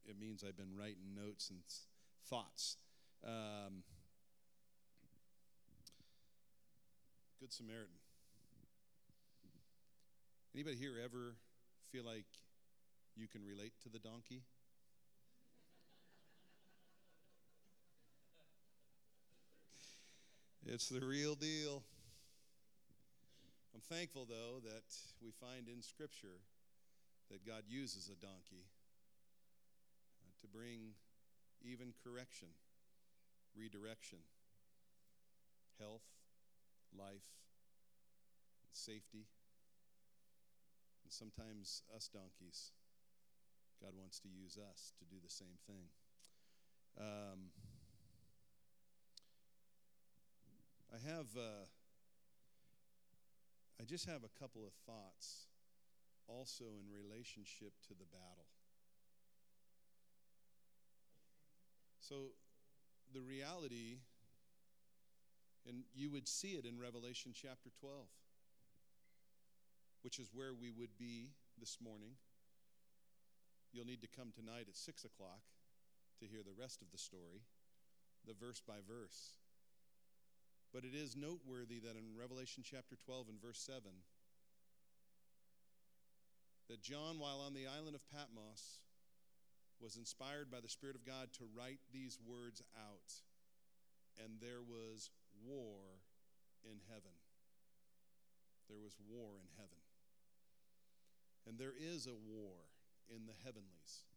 [0.05, 1.61] it means I've been writing notes and
[2.29, 2.77] thoughts.
[3.25, 3.81] Um,
[7.39, 7.95] Good Samaritan.
[10.53, 11.37] Anybody here ever
[11.91, 12.27] feel like
[13.15, 14.43] you can relate to the donkey?
[20.65, 21.83] It's the real deal.
[23.75, 26.39] I'm thankful, though, that we find in Scripture
[27.29, 28.63] that God uses a donkey
[30.23, 30.95] uh, to bring
[31.61, 32.47] even correction,
[33.57, 34.19] redirection,
[35.79, 36.07] health,
[36.97, 37.27] life,
[38.63, 39.27] and safety.
[41.03, 42.71] And sometimes, us donkeys,
[43.81, 45.91] God wants to use us to do the same thing.
[46.97, 47.51] Um,
[50.93, 51.65] I have, uh,
[53.81, 55.47] I just have a couple of thoughts
[56.27, 58.45] also in relationship to the battle.
[61.99, 62.33] So,
[63.11, 63.97] the reality,
[65.67, 68.05] and you would see it in Revelation chapter 12,
[70.03, 72.17] which is where we would be this morning.
[73.71, 75.41] You'll need to come tonight at 6 o'clock
[76.19, 77.41] to hear the rest of the story,
[78.27, 79.33] the verse by verse.
[80.73, 83.83] But it is noteworthy that in Revelation chapter 12 and verse 7,
[86.67, 88.81] that John, while on the island of Patmos,
[89.79, 93.13] was inspired by the Spirit of God to write these words out.
[94.17, 95.11] And there was
[95.45, 96.01] war
[96.63, 97.13] in heaven.
[98.69, 99.77] There was war in heaven.
[101.45, 102.55] And there is a war
[103.13, 104.07] in the heavenlies.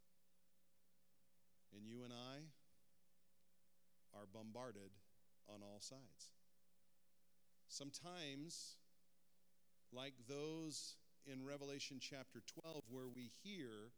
[1.74, 2.48] And you and I
[4.16, 4.94] are bombarded
[5.48, 6.35] on all sides.
[7.76, 8.76] Sometimes,
[9.92, 10.96] like those
[11.30, 13.92] in Revelation chapter 12, where we hear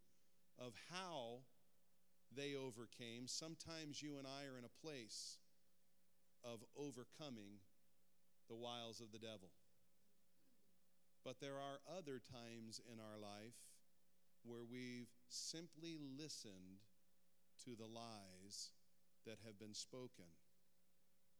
[0.58, 1.42] of how
[2.36, 5.38] they overcame, sometimes you and I are in a place
[6.42, 7.62] of overcoming
[8.48, 9.50] the wiles of the devil.
[11.24, 13.54] But there are other times in our life
[14.42, 16.82] where we've simply listened
[17.64, 18.72] to the lies
[19.24, 20.34] that have been spoken.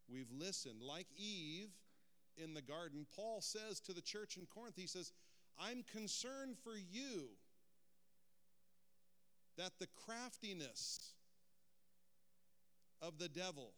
[0.09, 1.75] We've listened, like Eve
[2.43, 5.13] in the garden, Paul says to the church in Corinth, he says,
[5.59, 7.29] I'm concerned for you
[9.57, 11.13] that the craftiness
[13.03, 13.73] of the devil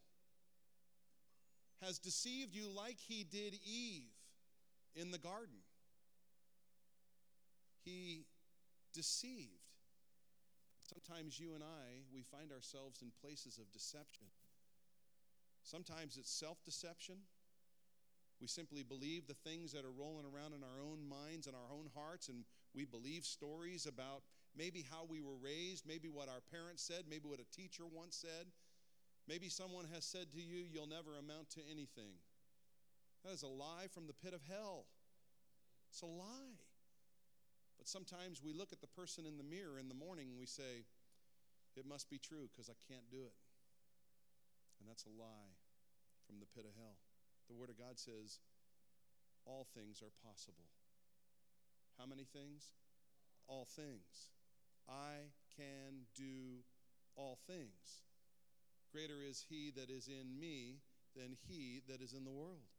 [1.82, 4.04] has deceived you like he did Eve
[4.94, 5.56] in the garden.
[7.84, 8.26] He
[8.92, 9.48] deceived.
[10.80, 14.26] Sometimes you and I, we find ourselves in places of deception.
[15.62, 17.16] Sometimes it's self deception.
[18.40, 21.70] We simply believe the things that are rolling around in our own minds and our
[21.70, 24.22] own hearts, and we believe stories about
[24.56, 28.16] maybe how we were raised, maybe what our parents said, maybe what a teacher once
[28.16, 28.48] said.
[29.28, 32.16] Maybe someone has said to you, You'll never amount to anything.
[33.24, 34.86] That is a lie from the pit of hell.
[35.90, 36.56] It's a lie.
[37.76, 40.46] But sometimes we look at the person in the mirror in the morning and we
[40.46, 40.88] say,
[41.76, 43.36] It must be true because I can't do it.
[44.80, 45.52] And that's a lie
[46.26, 46.96] from the pit of hell.
[47.50, 48.38] The Word of God says
[49.44, 50.70] all things are possible.
[51.98, 52.70] How many things?
[53.48, 54.30] All things.
[54.88, 56.62] I can do
[57.16, 58.06] all things.
[58.92, 60.78] Greater is He that is in me
[61.16, 62.70] than He that is in the world.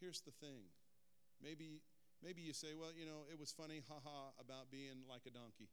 [0.00, 0.66] Here's the thing.
[1.42, 1.80] Maybe,
[2.22, 5.70] maybe you say, well, you know, it was funny, haha, about being like a donkey.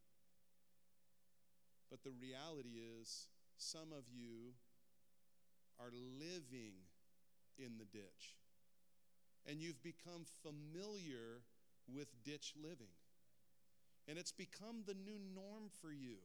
[1.90, 4.54] But the reality is, some of you
[5.80, 6.91] are living
[7.58, 8.36] in the ditch.
[9.50, 11.42] And you've become familiar
[11.88, 12.94] with ditch living.
[14.08, 16.18] And it's become the new norm for you.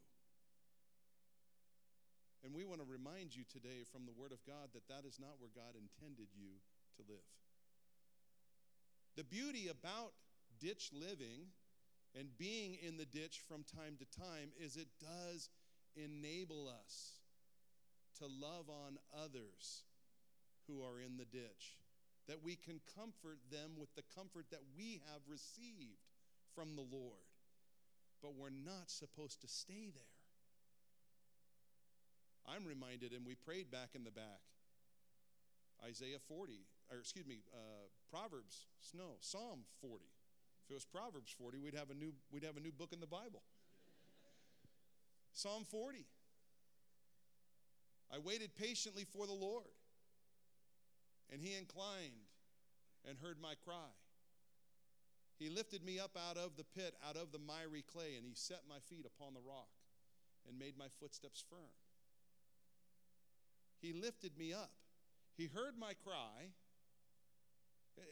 [2.45, 5.19] And we want to remind you today from the Word of God that that is
[5.19, 6.61] not where God intended you
[6.97, 7.27] to live.
[9.17, 10.13] The beauty about
[10.61, 11.51] ditch living
[12.19, 15.49] and being in the ditch from time to time is it does
[15.97, 17.21] enable us
[18.19, 19.85] to love on others
[20.67, 21.79] who are in the ditch,
[22.29, 26.03] that we can comfort them with the comfort that we have received
[26.55, 27.27] from the Lord.
[28.23, 30.17] But we're not supposed to stay there.
[32.47, 34.43] I'm reminded, and we prayed back in the back,
[35.85, 40.05] Isaiah 40, or excuse me, uh, Proverbs, no, Psalm 40.
[40.65, 43.01] If it was Proverbs 40, we'd have a new, we'd have a new book in
[43.01, 43.43] the Bible.
[45.33, 46.07] Psalm 40.
[48.11, 49.76] I waited patiently for the Lord,
[51.33, 52.31] and he inclined
[53.09, 53.95] and heard my cry.
[55.39, 58.35] He lifted me up out of the pit, out of the miry clay, and he
[58.35, 59.69] set my feet upon the rock
[60.49, 61.77] and made my footsteps firm.
[63.81, 64.73] He lifted me up.
[65.37, 66.57] He heard my cry.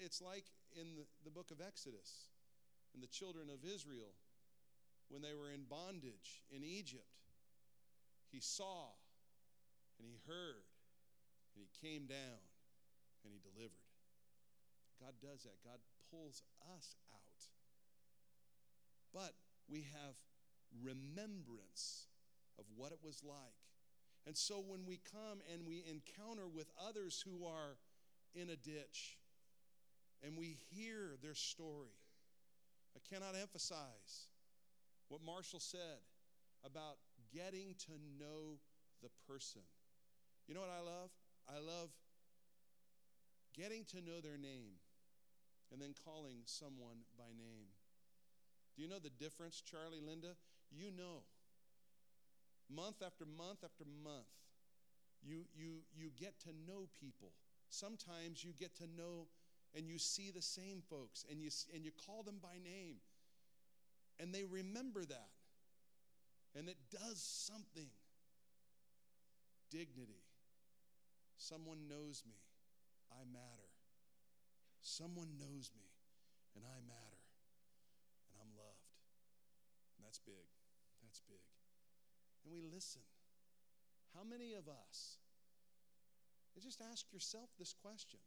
[0.00, 0.44] It's like
[0.78, 2.28] in the, book of Exodus,
[2.92, 4.12] and the children of Israel
[5.08, 7.08] when they were in bondage in Egypt.
[8.30, 8.92] He saw
[9.98, 10.64] and he heard
[11.54, 12.42] and he came down
[13.24, 13.88] and he delivered.
[15.00, 15.56] God does that.
[15.64, 16.42] God pulls
[16.76, 17.40] us out.
[19.12, 19.34] But
[19.68, 20.14] we have
[20.82, 22.08] remembrance
[22.58, 23.58] of what it was like.
[24.26, 27.76] And so when we come and we encounter with others who are
[28.34, 29.18] in a ditch
[30.22, 31.98] and we hear their story,
[32.96, 34.28] I cannot emphasize
[35.08, 36.00] what Marshall said
[36.64, 36.96] about
[37.34, 38.58] getting to know
[39.02, 39.62] the person.
[40.48, 41.10] You know what I love?
[41.48, 41.90] I love
[43.56, 44.76] getting to know their name
[45.72, 47.70] and then calling someone by name.
[48.76, 50.34] Do you know the difference, Charlie, Linda?
[50.70, 51.22] You know.
[52.68, 54.26] Month after month after month,
[55.22, 57.32] you, you, you get to know people.
[57.68, 59.28] Sometimes you get to know
[59.76, 62.96] and you see the same folks and you, and you call them by name.
[64.20, 65.28] And they remember that.
[66.56, 67.88] And it does something.
[69.70, 70.22] Dignity.
[71.36, 72.36] Someone knows me.
[73.14, 73.70] I matter.
[74.82, 75.88] Someone knows me
[76.54, 77.22] and I matter
[78.30, 78.90] and I'm loved.
[79.96, 80.50] And that's big.
[81.02, 81.42] That's big.
[82.44, 83.02] And we listen.
[84.14, 85.18] How many of us,
[86.62, 88.20] just ask yourself this question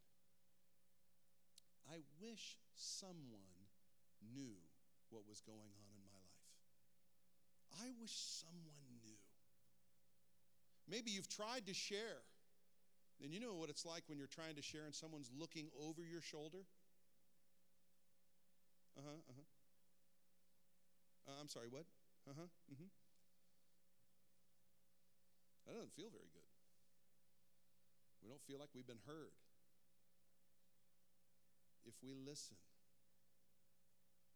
[1.89, 3.71] I wish someone
[4.35, 4.59] knew
[5.09, 7.87] what was going on in my life.
[7.87, 9.15] I wish someone knew.
[10.89, 12.23] Maybe you've tried to share
[13.23, 16.03] and you know what it's like when you're trying to share and someone's looking over
[16.05, 16.65] your shoulder?
[18.97, 19.45] Uh huh, uh huh.
[21.27, 21.85] Uh, I'm sorry, what?
[22.29, 22.89] Uh huh, mm hmm.
[25.65, 26.47] That doesn't feel very good.
[28.23, 29.35] We don't feel like we've been heard.
[31.85, 32.57] If we listen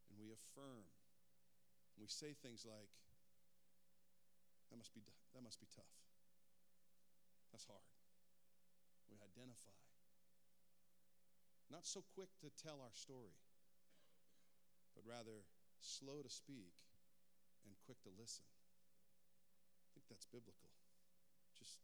[0.10, 0.88] and we affirm,
[1.96, 2.92] and we say things like,
[4.70, 5.02] that must be,
[5.34, 5.92] that must be tough.
[7.52, 7.91] That's hard
[9.12, 9.76] we identify.
[11.68, 13.36] Not so quick to tell our story,
[14.96, 15.44] but rather
[15.80, 16.76] slow to speak
[17.68, 18.48] and quick to listen.
[18.48, 20.72] I think that's biblical.
[21.60, 21.80] Just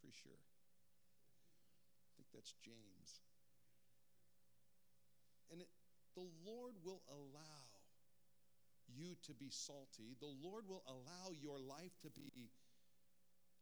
[0.00, 0.36] pretty sure.
[0.36, 3.24] I think that's James.
[5.52, 5.68] And it,
[6.14, 7.68] the Lord will allow
[8.88, 10.16] you to be salty.
[10.20, 12.52] The Lord will allow your life to be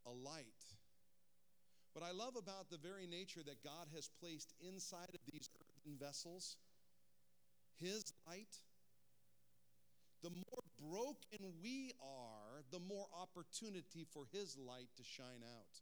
[0.07, 0.62] a light
[1.93, 5.99] what I love about the very nature that God has placed inside of these earthen
[5.99, 6.57] vessels,
[7.79, 8.61] His light,
[10.23, 15.75] the more broken we are, the more opportunity for His light to shine out.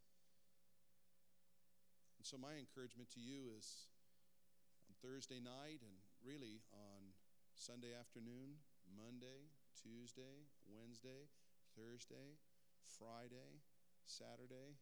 [2.19, 3.87] And so, my encouragement to you is
[4.89, 5.95] on Thursday night and
[6.27, 7.15] really on
[7.55, 8.59] Sunday afternoon,
[8.97, 11.31] Monday, Tuesday, Wednesday,
[11.79, 12.37] Thursday,
[12.99, 13.63] Friday,
[14.05, 14.77] Saturday,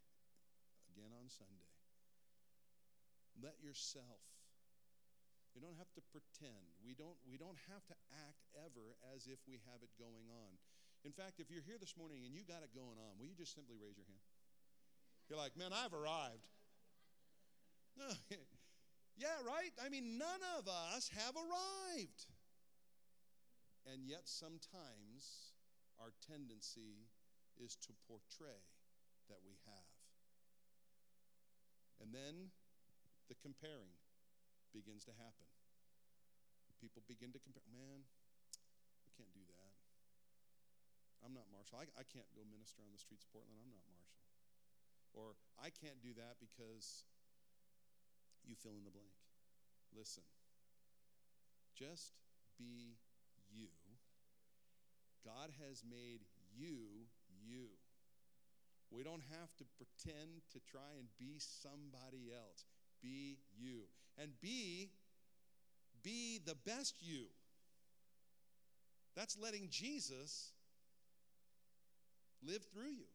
[0.99, 1.71] again on Sunday.
[3.39, 4.19] Let yourself.
[5.55, 6.75] You don't have to pretend.
[6.83, 10.59] We don't, we don't have to act ever as if we have it going on.
[11.07, 13.39] In fact, if you're here this morning and you got it going on, will you
[13.39, 14.27] just simply raise your hand?
[15.31, 16.51] You're like, man, I've arrived.
[19.19, 19.75] Yeah, right?
[19.83, 22.31] I mean, none of us have arrived.
[23.91, 25.59] And yet, sometimes
[25.99, 27.11] our tendency
[27.59, 28.63] is to portray
[29.29, 29.78] that we have.
[31.99, 32.55] And then
[33.29, 33.99] the comparing
[34.73, 35.49] begins to happen.
[36.79, 38.07] People begin to compare, man,
[39.03, 39.75] I can't do that.
[41.27, 41.83] I'm not Marshall.
[41.83, 43.59] I, I can't go minister on the streets of Portland.
[43.59, 44.23] I'm not Marshall.
[45.11, 47.03] Or I can't do that because
[48.47, 49.19] you fill in the blank.
[49.91, 50.23] Listen,
[51.75, 52.15] just
[52.55, 52.95] be
[53.51, 53.75] you.
[55.27, 56.23] God has made
[56.55, 57.11] you
[57.43, 57.78] you.
[58.91, 62.65] We don't have to pretend to try and be somebody else.
[63.03, 63.85] Be you.
[64.17, 64.91] And be
[66.03, 67.27] be the best you.
[69.17, 70.53] That's letting Jesus
[72.43, 73.11] live through you.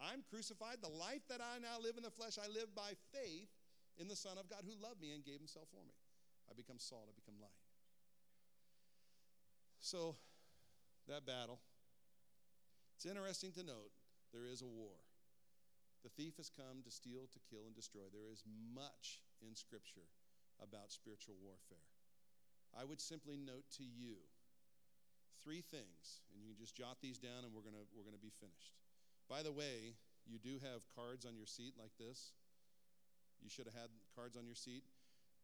[0.00, 0.78] I'm crucified.
[0.82, 3.50] The life that I now live in the flesh, I live by faith
[3.98, 5.94] in the Son of God who loved me and gave himself for me.
[6.50, 7.50] I become salt, I become light.
[9.80, 10.16] So,
[11.08, 11.60] that battle,
[12.96, 13.90] it's interesting to note
[14.32, 14.96] there is a war.
[16.02, 18.10] The thief has come to steal, to kill, and destroy.
[18.10, 18.42] There is
[18.74, 20.10] much in Scripture
[20.58, 21.86] about spiritual warfare.
[22.74, 24.18] I would simply note to you
[25.44, 28.22] three things, and you can just jot these down and we're going we're going to
[28.22, 28.74] be finished.
[29.28, 29.94] By the way,
[30.26, 32.34] you do have cards on your seat like this.
[33.42, 34.86] You should have had cards on your seat.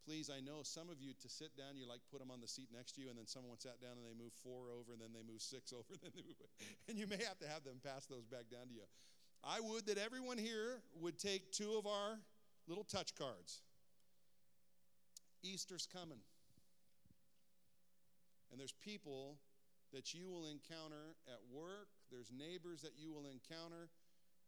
[0.09, 2.49] Please, I know some of you to sit down, you like put them on the
[2.49, 5.03] seat next to you, and then someone sat down and they move four over, and
[5.05, 6.49] then they move six over, and then they move,
[6.89, 8.89] and you may have to have them pass those back down to you.
[9.45, 12.17] I would that everyone here would take two of our
[12.67, 13.61] little touch cards.
[15.45, 16.25] Easter's coming.
[18.51, 19.37] And there's people
[19.93, 23.93] that you will encounter at work, there's neighbors that you will encounter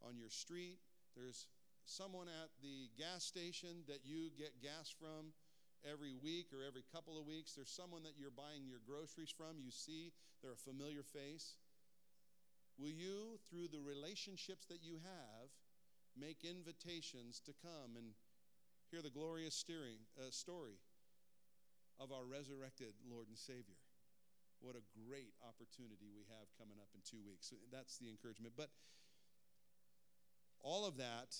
[0.01, 0.79] on your street,
[1.15, 1.47] there's
[1.85, 5.33] someone at the gas station that you get gas from
[5.85, 7.53] every week or every couple of weeks.
[7.55, 9.61] There's someone that you're buying your groceries from.
[9.61, 10.13] You see
[10.43, 11.57] they're a familiar face.
[12.79, 15.49] Will you, through the relationships that you have,
[16.17, 18.17] make invitations to come and
[18.91, 20.81] hear the glorious steering, uh, story
[22.01, 23.77] of our resurrected Lord and Savior?
[24.61, 27.49] What a great opportunity we have coming up in two weeks.
[27.49, 28.55] So that's the encouragement.
[28.57, 28.69] But
[30.61, 31.37] all of that,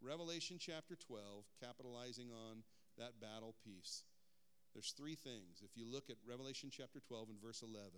[0.00, 2.62] Revelation chapter 12, capitalizing on
[2.98, 4.04] that battle piece.
[4.74, 5.62] There's three things.
[5.62, 7.90] If you look at Revelation chapter 12 and verse 11,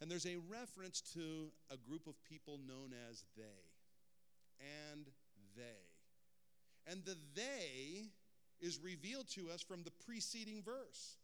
[0.00, 3.42] and there's a reference to a group of people known as they.
[4.90, 5.06] And
[5.56, 6.90] they.
[6.90, 8.06] And the they
[8.60, 11.16] is revealed to us from the preceding verse.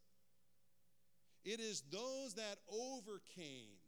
[1.45, 3.78] It is those that overcame.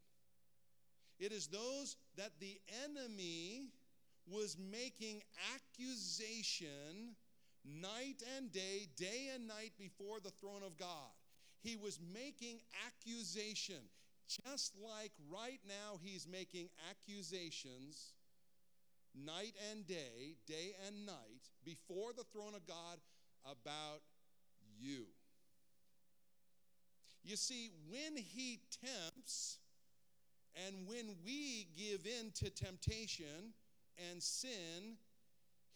[1.19, 3.69] It is those that the enemy
[4.27, 5.23] was making
[5.55, 7.15] accusation
[7.65, 11.11] night and day, day and night before the throne of God.
[11.63, 13.83] He was making accusation,
[14.27, 18.15] just like right now he's making accusations
[19.15, 22.99] night and day, day and night, before the throne of God
[23.45, 24.01] about
[24.81, 25.07] you.
[27.23, 29.59] You see, when he tempts
[30.67, 33.55] and when we give in to temptation
[34.11, 34.97] and sin,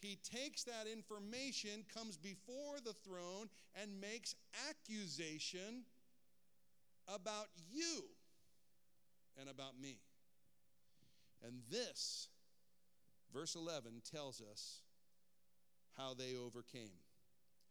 [0.07, 3.49] he takes that information, comes before the throne,
[3.81, 4.35] and makes
[4.71, 5.85] accusation
[7.09, 8.05] about you
[9.39, 9.99] and about me.
[11.45, 12.29] And this,
[13.33, 14.81] verse 11, tells us
[15.97, 17.03] how they overcame.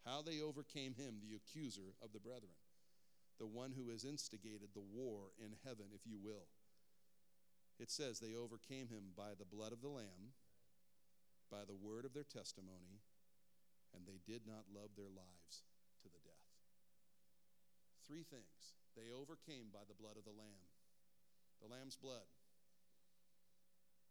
[0.05, 2.53] How they overcame him, the accuser of the brethren,
[3.39, 6.47] the one who has instigated the war in heaven, if you will.
[7.79, 10.33] It says they overcame him by the blood of the Lamb
[11.51, 13.03] by the word of their testimony,
[13.93, 15.63] and they did not love their lives
[16.03, 16.49] to the death.
[18.07, 18.75] Three things.
[18.95, 20.69] They overcame by the blood of the Lamb,
[21.61, 22.27] the Lamb's blood.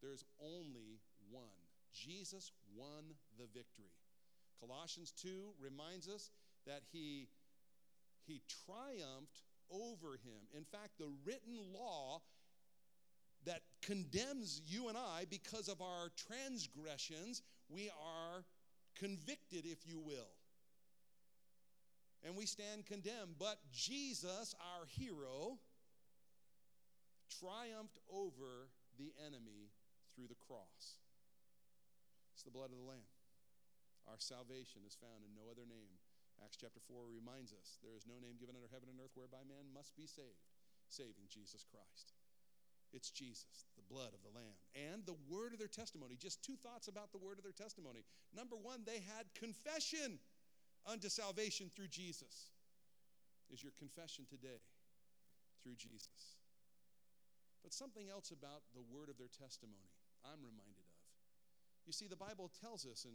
[0.03, 1.65] There's only one.
[1.93, 3.97] Jesus won the victory.
[4.61, 6.31] Colossians 2 reminds us
[6.67, 7.29] that he,
[8.27, 10.45] he triumphed over him.
[10.57, 12.21] In fact, the written law
[13.87, 17.43] condemns you and I because of our transgressions.
[17.69, 18.45] We are
[18.99, 20.33] convicted, if you will.
[22.25, 23.37] And we stand condemned.
[23.39, 25.59] But Jesus, our hero,
[27.29, 29.69] triumphed over the enemy
[30.17, 31.03] through the cross.
[32.33, 33.13] It's the blood of the Lamb.
[34.09, 36.01] Our salvation is found in no other name.
[36.43, 39.45] Acts chapter 4 reminds us there is no name given under heaven and earth whereby
[39.47, 40.49] man must be saved,
[40.89, 42.17] saving Jesus Christ.
[42.95, 46.15] It's Jesus, the blood of the Lamb, and the word of their testimony.
[46.15, 48.07] Just two thoughts about the word of their testimony.
[48.31, 50.23] Number one, they had confession
[50.87, 52.55] unto salvation through Jesus.
[53.53, 54.63] Is your confession today
[55.63, 56.39] through Jesus?
[57.65, 59.91] But something else about the word of their testimony
[60.25, 61.03] I'm reminded of.
[61.87, 63.13] You see, the Bible tells us in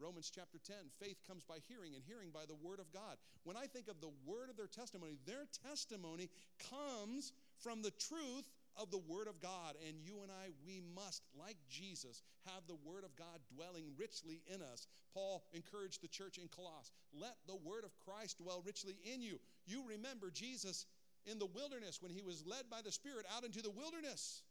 [0.00, 3.16] Romans chapter 10 faith comes by hearing, and hearing by the word of God.
[3.44, 8.50] When I think of the word of their testimony, their testimony comes from the truth
[8.80, 9.74] of the Word of God.
[9.86, 14.42] And you and I, we must, like Jesus, have the Word of God dwelling richly
[14.46, 14.86] in us.
[15.12, 19.38] Paul encouraged the church in Colossus let the Word of Christ dwell richly in you.
[19.66, 20.86] You remember Jesus
[21.26, 24.42] in the wilderness when he was led by the Spirit out into the wilderness.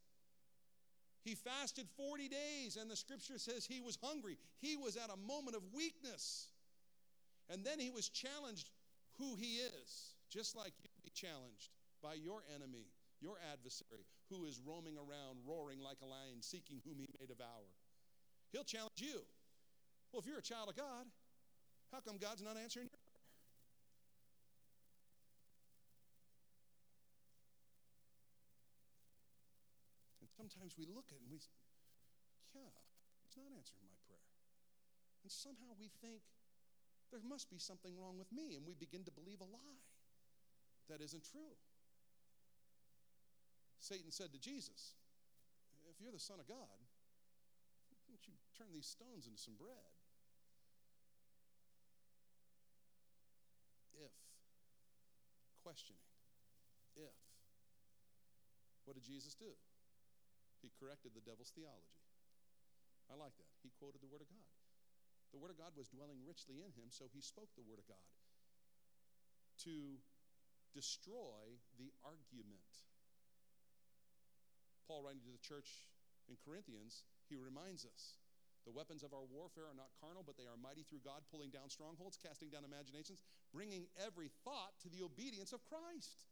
[1.23, 4.37] He fasted 40 days, and the scripture says he was hungry.
[4.59, 6.47] He was at a moment of weakness.
[7.49, 8.69] And then he was challenged
[9.17, 11.69] who he is, just like you be challenged
[12.01, 12.87] by your enemy
[13.23, 17.71] your adversary, who is roaming around, roaring like a lion, seeking whom he may devour.
[18.51, 19.23] He'll challenge you.
[20.11, 21.07] Well, if you're a child of God,
[21.95, 23.23] how come God's not answering your prayer?
[30.19, 31.39] And sometimes we look at it and we,
[32.51, 32.75] yeah,
[33.23, 34.27] he's not answering my prayer.
[35.23, 36.19] And somehow we think
[37.09, 39.81] there must be something wrong with me, and we begin to believe a lie
[40.89, 41.55] that isn't true.
[43.83, 44.95] Satan said to Jesus,
[45.91, 46.79] If you're the Son of God,
[47.91, 49.91] why don't you turn these stones into some bread?
[53.99, 54.15] If.
[55.67, 56.07] Questioning.
[56.95, 57.11] If.
[58.87, 59.51] What did Jesus do?
[60.63, 61.99] He corrected the devil's theology.
[63.11, 63.51] I like that.
[63.67, 64.47] He quoted the Word of God.
[65.35, 67.87] The Word of God was dwelling richly in him, so he spoke the Word of
[67.91, 68.07] God
[69.67, 69.99] to
[70.71, 72.79] destroy the argument.
[74.87, 75.87] Paul, writing to the church
[76.29, 78.19] in Corinthians, he reminds us
[78.65, 81.51] the weapons of our warfare are not carnal, but they are mighty through God, pulling
[81.51, 83.19] down strongholds, casting down imaginations,
[83.51, 86.23] bringing every thought to the obedience of Christ.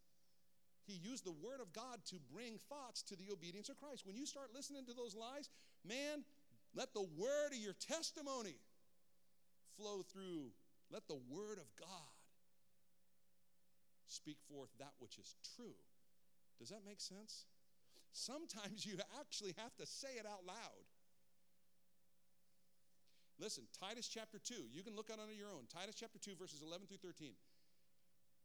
[0.87, 4.07] He used the word of God to bring thoughts to the obedience of Christ.
[4.07, 5.49] When you start listening to those lies,
[5.85, 6.23] man,
[6.73, 8.55] let the word of your testimony
[9.77, 10.51] flow through.
[10.89, 12.15] Let the word of God
[14.07, 15.75] speak forth that which is true.
[16.59, 17.45] Does that make sense?
[18.11, 20.85] Sometimes you actually have to say it out loud.
[23.39, 25.65] Listen, Titus chapter 2, you can look at it on your own.
[25.65, 27.33] Titus chapter 2, verses 11 through 13.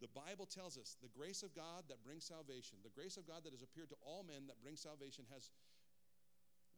[0.01, 3.45] The Bible tells us the grace of God that brings salvation, the grace of God
[3.45, 5.53] that has appeared to all men that brings salvation has,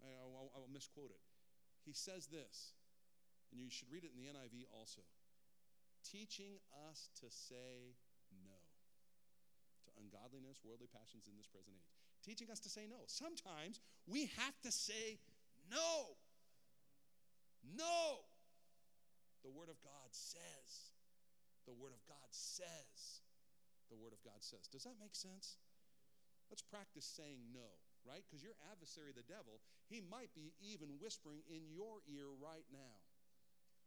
[0.02, 1.22] I, will I will misquote it.
[1.86, 2.74] He says this,
[3.50, 5.02] and you should read it in the NIV also
[6.06, 6.56] teaching
[6.88, 7.92] us to say
[8.32, 8.56] no
[9.84, 12.07] to ungodliness, worldly passions in this present age.
[12.28, 13.00] Teaching us to say no.
[13.08, 15.16] Sometimes we have to say
[15.72, 16.12] no.
[17.64, 18.20] No.
[19.40, 20.92] The Word of God says.
[21.64, 23.24] The Word of God says.
[23.88, 24.68] The Word of God says.
[24.68, 25.56] Does that make sense?
[26.52, 27.64] Let's practice saying no,
[28.04, 28.20] right?
[28.28, 33.00] Because your adversary, the devil, he might be even whispering in your ear right now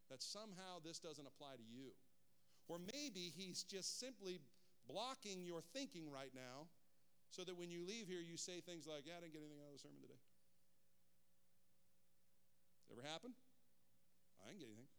[0.10, 1.94] that somehow this doesn't apply to you.
[2.68, 4.42] Or maybe he's just simply
[4.89, 6.74] blocking your thinking right now
[7.32, 9.64] so that when you leave here, you say things like, Yeah, I didn't get anything
[9.64, 10.20] out of the sermon today.
[12.92, 13.32] Ever happen?
[14.44, 14.92] I didn't get anything.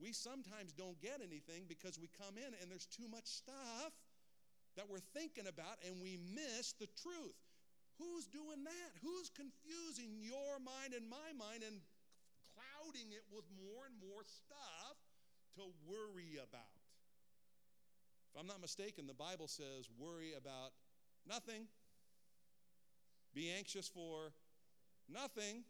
[0.00, 3.92] We sometimes don't get anything because we come in and there's too much stuff
[4.80, 7.36] that we're thinking about and we miss the truth.
[8.00, 8.90] Who's doing that?
[9.04, 11.84] Who's confusing your mind and my mind and
[12.56, 14.96] clouding it with more and more stuff
[15.60, 16.80] to worry about?
[18.32, 20.72] If I'm not mistaken, the Bible says worry about
[21.28, 21.66] nothing,
[23.34, 24.32] be anxious for
[25.08, 25.64] nothing.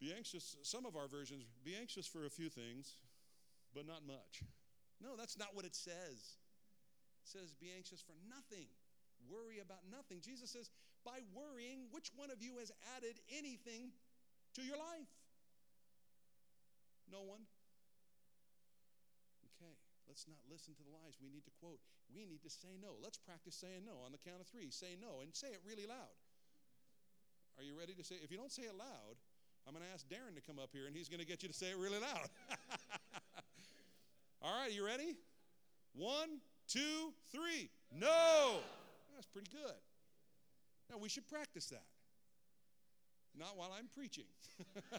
[0.00, 2.98] Be anxious, some of our versions, be anxious for a few things,
[3.72, 4.42] but not much.
[5.00, 6.42] No, that's not what it says.
[7.22, 8.66] It says, be anxious for nothing,
[9.30, 10.18] worry about nothing.
[10.20, 10.70] Jesus says,
[11.04, 13.92] by worrying, which one of you has added anything
[14.54, 15.14] to your life?
[17.06, 17.46] No one.
[20.12, 21.16] Let's not listen to the lies.
[21.16, 21.80] We need to quote.
[22.12, 23.00] We need to say no.
[23.00, 24.68] Let's practice saying no on the count of three.
[24.68, 26.12] Say no and say it really loud.
[27.56, 28.20] Are you ready to say?
[28.20, 29.16] If you don't say it loud,
[29.64, 31.48] I'm going to ask Darren to come up here and he's going to get you
[31.48, 32.28] to say it really loud.
[34.44, 35.16] All right, you ready?
[35.96, 37.72] One, two, three.
[37.88, 38.60] No.
[39.16, 39.80] That's pretty good.
[40.92, 41.88] Now, we should practice that.
[43.32, 44.28] Not while I'm preaching.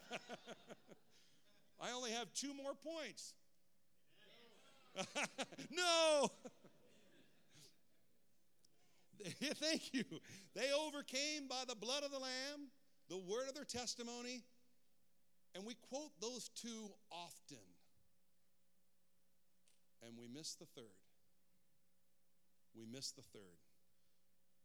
[1.79, 3.35] I only have two more points.
[5.71, 6.29] no.
[9.55, 10.03] Thank you.
[10.55, 12.69] They overcame by the blood of the Lamb,
[13.09, 14.43] the word of their testimony,
[15.55, 17.63] and we quote those two often.
[20.05, 20.83] And we miss the third.
[22.75, 23.61] We miss the third.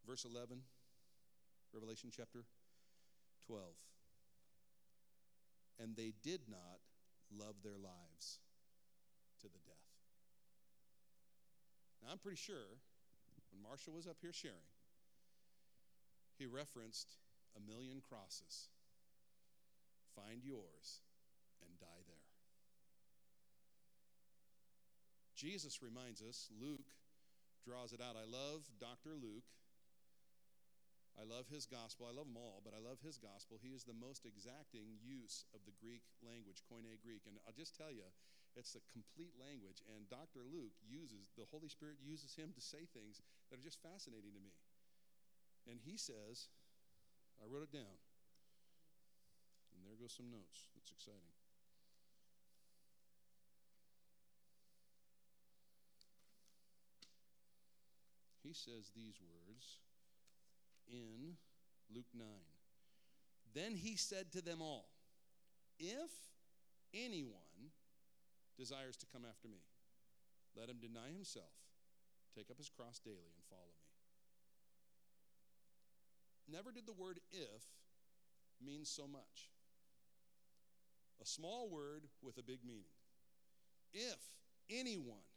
[0.07, 0.63] Verse 11,
[1.73, 2.45] Revelation chapter
[3.47, 3.63] 12.
[5.79, 6.81] And they did not
[7.31, 8.41] love their lives
[9.43, 9.78] to the death.
[12.03, 12.79] Now, I'm pretty sure
[13.51, 14.71] when Marshall was up here sharing,
[16.39, 17.17] he referenced
[17.57, 18.69] a million crosses
[20.19, 21.03] find yours
[21.63, 22.27] and die there.
[25.37, 26.91] Jesus reminds us, Luke
[27.65, 28.17] draws it out.
[28.19, 29.15] I love Dr.
[29.15, 29.47] Luke.
[31.19, 32.07] I love his gospel.
[32.07, 33.59] I love them all, but I love his gospel.
[33.59, 37.27] He is the most exacting use of the Greek language, Koine Greek.
[37.27, 38.07] And I'll just tell you,
[38.55, 39.83] it's a complete language.
[39.91, 40.47] And Dr.
[40.47, 43.19] Luke uses, the Holy Spirit uses him to say things
[43.51, 44.55] that are just fascinating to me.
[45.67, 46.47] And he says,
[47.43, 47.99] I wrote it down.
[49.75, 50.71] And there goes some notes.
[50.79, 51.35] That's exciting.
[58.47, 59.83] He says these words
[60.91, 61.37] in
[61.95, 62.27] Luke 9.
[63.55, 64.89] Then he said to them all,
[65.79, 66.11] If
[66.95, 67.73] anyone
[68.57, 69.63] desires to come after me,
[70.57, 71.55] let him deny himself,
[72.35, 73.89] take up his cross daily, and follow me.
[76.51, 77.65] Never did the word if
[78.65, 79.51] mean so much.
[81.23, 82.95] A small word with a big meaning.
[83.93, 84.19] If
[84.71, 85.28] anyone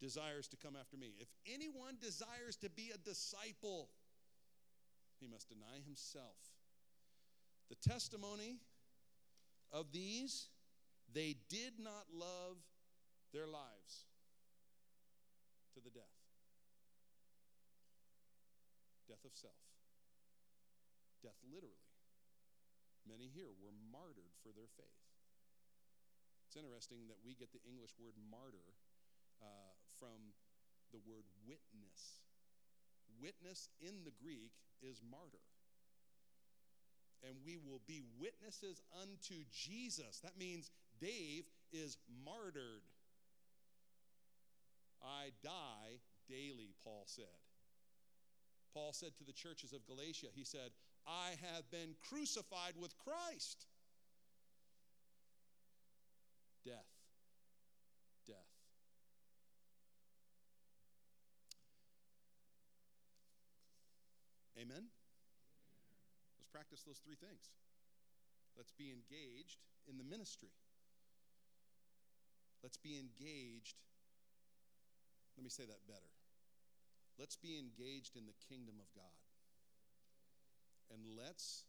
[0.00, 1.14] desires to come after me.
[1.18, 3.88] If anyone desires to be a disciple,
[5.20, 6.36] he must deny himself.
[7.68, 8.60] The testimony
[9.72, 10.48] of these,
[11.12, 12.56] they did not love
[13.32, 14.06] their lives
[15.74, 16.16] to the death.
[19.08, 19.60] Death of self.
[21.22, 21.86] Death literally.
[23.06, 25.02] Many here were martyred for their faith.
[26.46, 28.74] It's interesting that we get the English word martyr
[29.42, 30.34] uh, from
[30.92, 32.22] the word witness.
[33.20, 35.44] Witness in the Greek is martyr.
[37.26, 40.20] And we will be witnesses unto Jesus.
[40.20, 40.70] That means
[41.00, 42.84] Dave is martyred.
[45.02, 47.24] I die daily, Paul said.
[48.74, 50.70] Paul said to the churches of Galatia, he said,
[51.06, 53.66] I have been crucified with Christ.
[56.64, 56.95] Death.
[64.56, 64.88] Amen?
[66.40, 67.52] Let's practice those three things.
[68.56, 70.52] Let's be engaged in the ministry.
[72.62, 73.76] Let's be engaged.
[75.36, 76.10] Let me say that better.
[77.18, 79.16] Let's be engaged in the kingdom of God.
[80.92, 81.64] And let's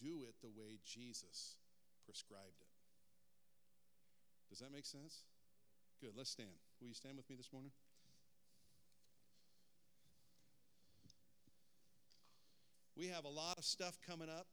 [0.00, 1.56] do it the way Jesus
[2.04, 2.72] prescribed it.
[4.48, 5.24] Does that make sense?
[6.00, 6.12] Good.
[6.16, 6.56] Let's stand.
[6.80, 7.72] Will you stand with me this morning?
[12.96, 14.46] We have a lot of stuff coming up.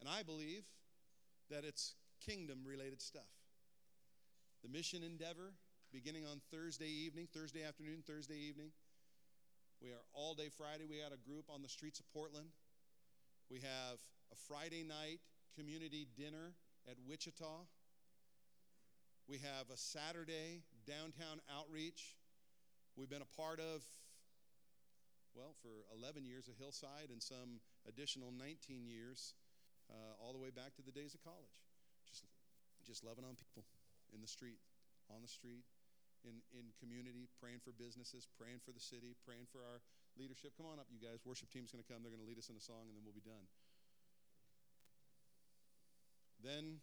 [0.00, 0.64] And I believe
[1.50, 1.94] that it's
[2.24, 3.22] kingdom related stuff.
[4.62, 5.54] The mission endeavor
[5.92, 8.70] beginning on Thursday evening, Thursday afternoon, Thursday evening.
[9.80, 10.84] We are all day Friday.
[10.88, 12.48] We got a group on the streets of Portland.
[13.50, 13.98] We have
[14.32, 15.20] a Friday night
[15.56, 16.54] community dinner
[16.88, 17.64] at Wichita.
[19.28, 22.16] We have a Saturday downtown outreach.
[22.96, 23.84] We've been a part of,
[25.34, 27.58] well, for 11 years at Hillside and some
[27.90, 29.34] additional 19 years,
[29.90, 31.58] uh, all the way back to the days of college.
[32.06, 32.24] Just,
[32.86, 33.66] just loving on people
[34.14, 34.62] in the street,
[35.10, 35.66] on the street,
[36.24, 39.82] in, in community, praying for businesses, praying for the city, praying for our
[40.16, 40.56] leadership.
[40.56, 41.20] Come on up, you guys.
[41.26, 42.00] Worship team's going to come.
[42.00, 43.44] They're going to lead us in a song, and then we'll be done.
[46.40, 46.80] Then,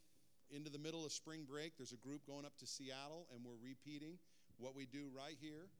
[0.52, 3.58] into the middle of spring break, there's a group going up to Seattle, and we're
[3.62, 4.20] repeating
[4.60, 5.72] what we do right here.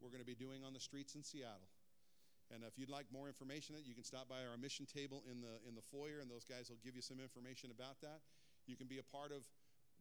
[0.00, 1.71] We're going to be doing on the streets in Seattle.
[2.52, 5.56] And if you'd like more information, you can stop by our mission table in the
[5.66, 8.20] in the foyer, and those guys will give you some information about that.
[8.68, 9.42] You can be a part of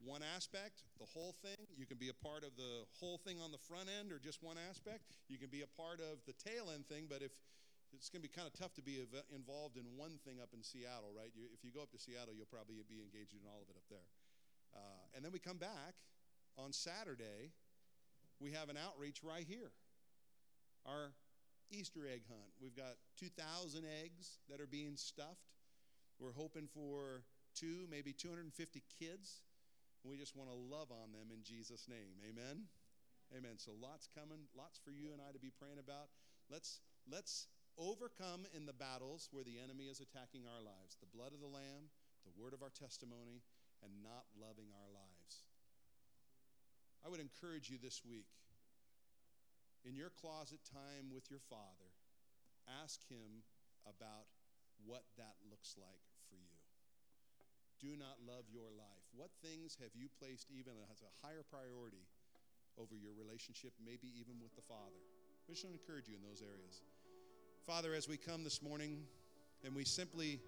[0.04, 1.58] one aspect, the whole thing.
[1.78, 4.42] You can be a part of the whole thing on the front end or just
[4.44, 5.06] one aspect.
[5.30, 7.32] You can be a part of the tail end thing, but if
[7.94, 9.04] it's going to be kind of tough to be
[9.36, 11.30] involved in one thing up in Seattle, right?
[11.36, 13.76] You, if you go up to Seattle, you'll probably be engaged in all of it
[13.76, 14.08] up there.
[14.74, 16.00] Uh, and then we come back
[16.58, 17.52] on Saturday.
[18.40, 19.76] We have an outreach right here.
[20.88, 21.14] Our
[21.72, 22.52] Easter egg hunt.
[22.62, 25.50] We've got 2,000 eggs that are being stuffed.
[26.20, 27.24] We're hoping for
[27.56, 29.42] two, maybe 250 kids
[30.04, 32.18] we just want to love on them in Jesus' name.
[32.26, 32.66] Amen.
[33.38, 33.62] Amen.
[33.62, 36.10] So lots coming, lots for you and I to be praying about.
[36.50, 37.48] Let's let's
[37.78, 40.98] overcome in the battles where the enemy is attacking our lives.
[41.00, 41.94] The blood of the lamb,
[42.26, 43.46] the word of our testimony,
[43.86, 45.46] and not loving our lives.
[47.06, 48.30] I would encourage you this week
[49.86, 51.92] in your closet time with your father,
[52.84, 53.44] ask him
[53.86, 54.30] about
[54.86, 56.62] what that looks like for you
[57.82, 59.06] do not love your life?
[59.18, 62.06] What things have you placed even as a higher priority
[62.78, 65.02] over your relationship, maybe even with the Father?
[65.50, 66.86] I just want to encourage you in those areas.
[67.66, 69.02] Father, as we come this morning
[69.66, 70.40] and we simply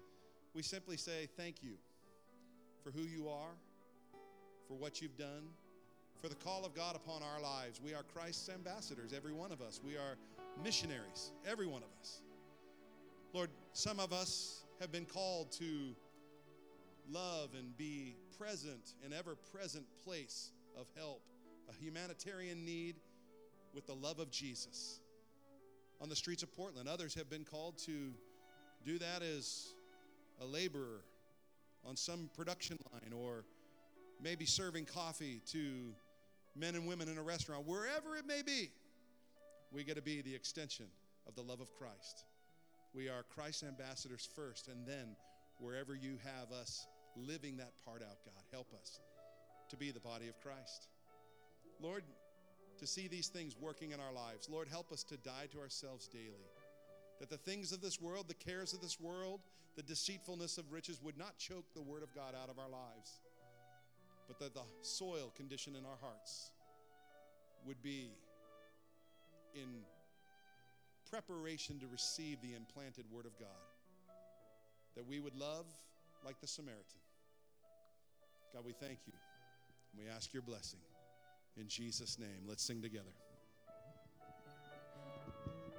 [0.54, 1.74] we simply say thank you
[2.84, 3.58] for who you are,
[4.68, 5.50] for what you've done,
[6.20, 7.80] for the call of God upon our lives.
[7.82, 9.80] We are Christ's ambassadors, every one of us.
[9.84, 10.16] We are
[10.62, 12.22] missionaries, every one of us.
[13.32, 15.94] Lord, some of us have been called to
[17.10, 21.22] love and be present, an ever present place of help,
[21.68, 22.96] a humanitarian need
[23.74, 25.00] with the love of Jesus.
[26.00, 28.12] On the streets of Portland, others have been called to
[28.84, 29.74] do that as
[30.40, 31.02] a laborer
[31.84, 33.44] on some production line or
[34.22, 35.92] maybe serving coffee to
[36.56, 38.70] men and women in a restaurant, wherever it may be.
[39.72, 40.86] We get to be the extension
[41.26, 42.24] of the love of Christ.
[42.94, 45.16] We are Christ's ambassadors first, and then
[45.58, 46.86] wherever you have us
[47.16, 48.44] living that part out, God.
[48.52, 49.00] Help us
[49.68, 50.88] to be the body of Christ.
[51.80, 52.04] Lord,
[52.78, 54.48] to see these things working in our lives.
[54.48, 56.50] Lord, help us to die to ourselves daily.
[57.20, 59.40] That the things of this world, the cares of this world,
[59.76, 63.20] the deceitfulness of riches would not choke the word of God out of our lives.
[64.26, 66.50] But that the soil condition in our hearts
[67.66, 68.10] would be
[69.54, 69.68] in
[71.10, 73.48] preparation to receive the implanted Word of God.
[74.96, 75.66] That we would love
[76.24, 77.00] like the Samaritan.
[78.52, 79.12] God, we thank you.
[79.92, 80.80] And we ask your blessing.
[81.56, 83.12] In Jesus' name, let's sing together.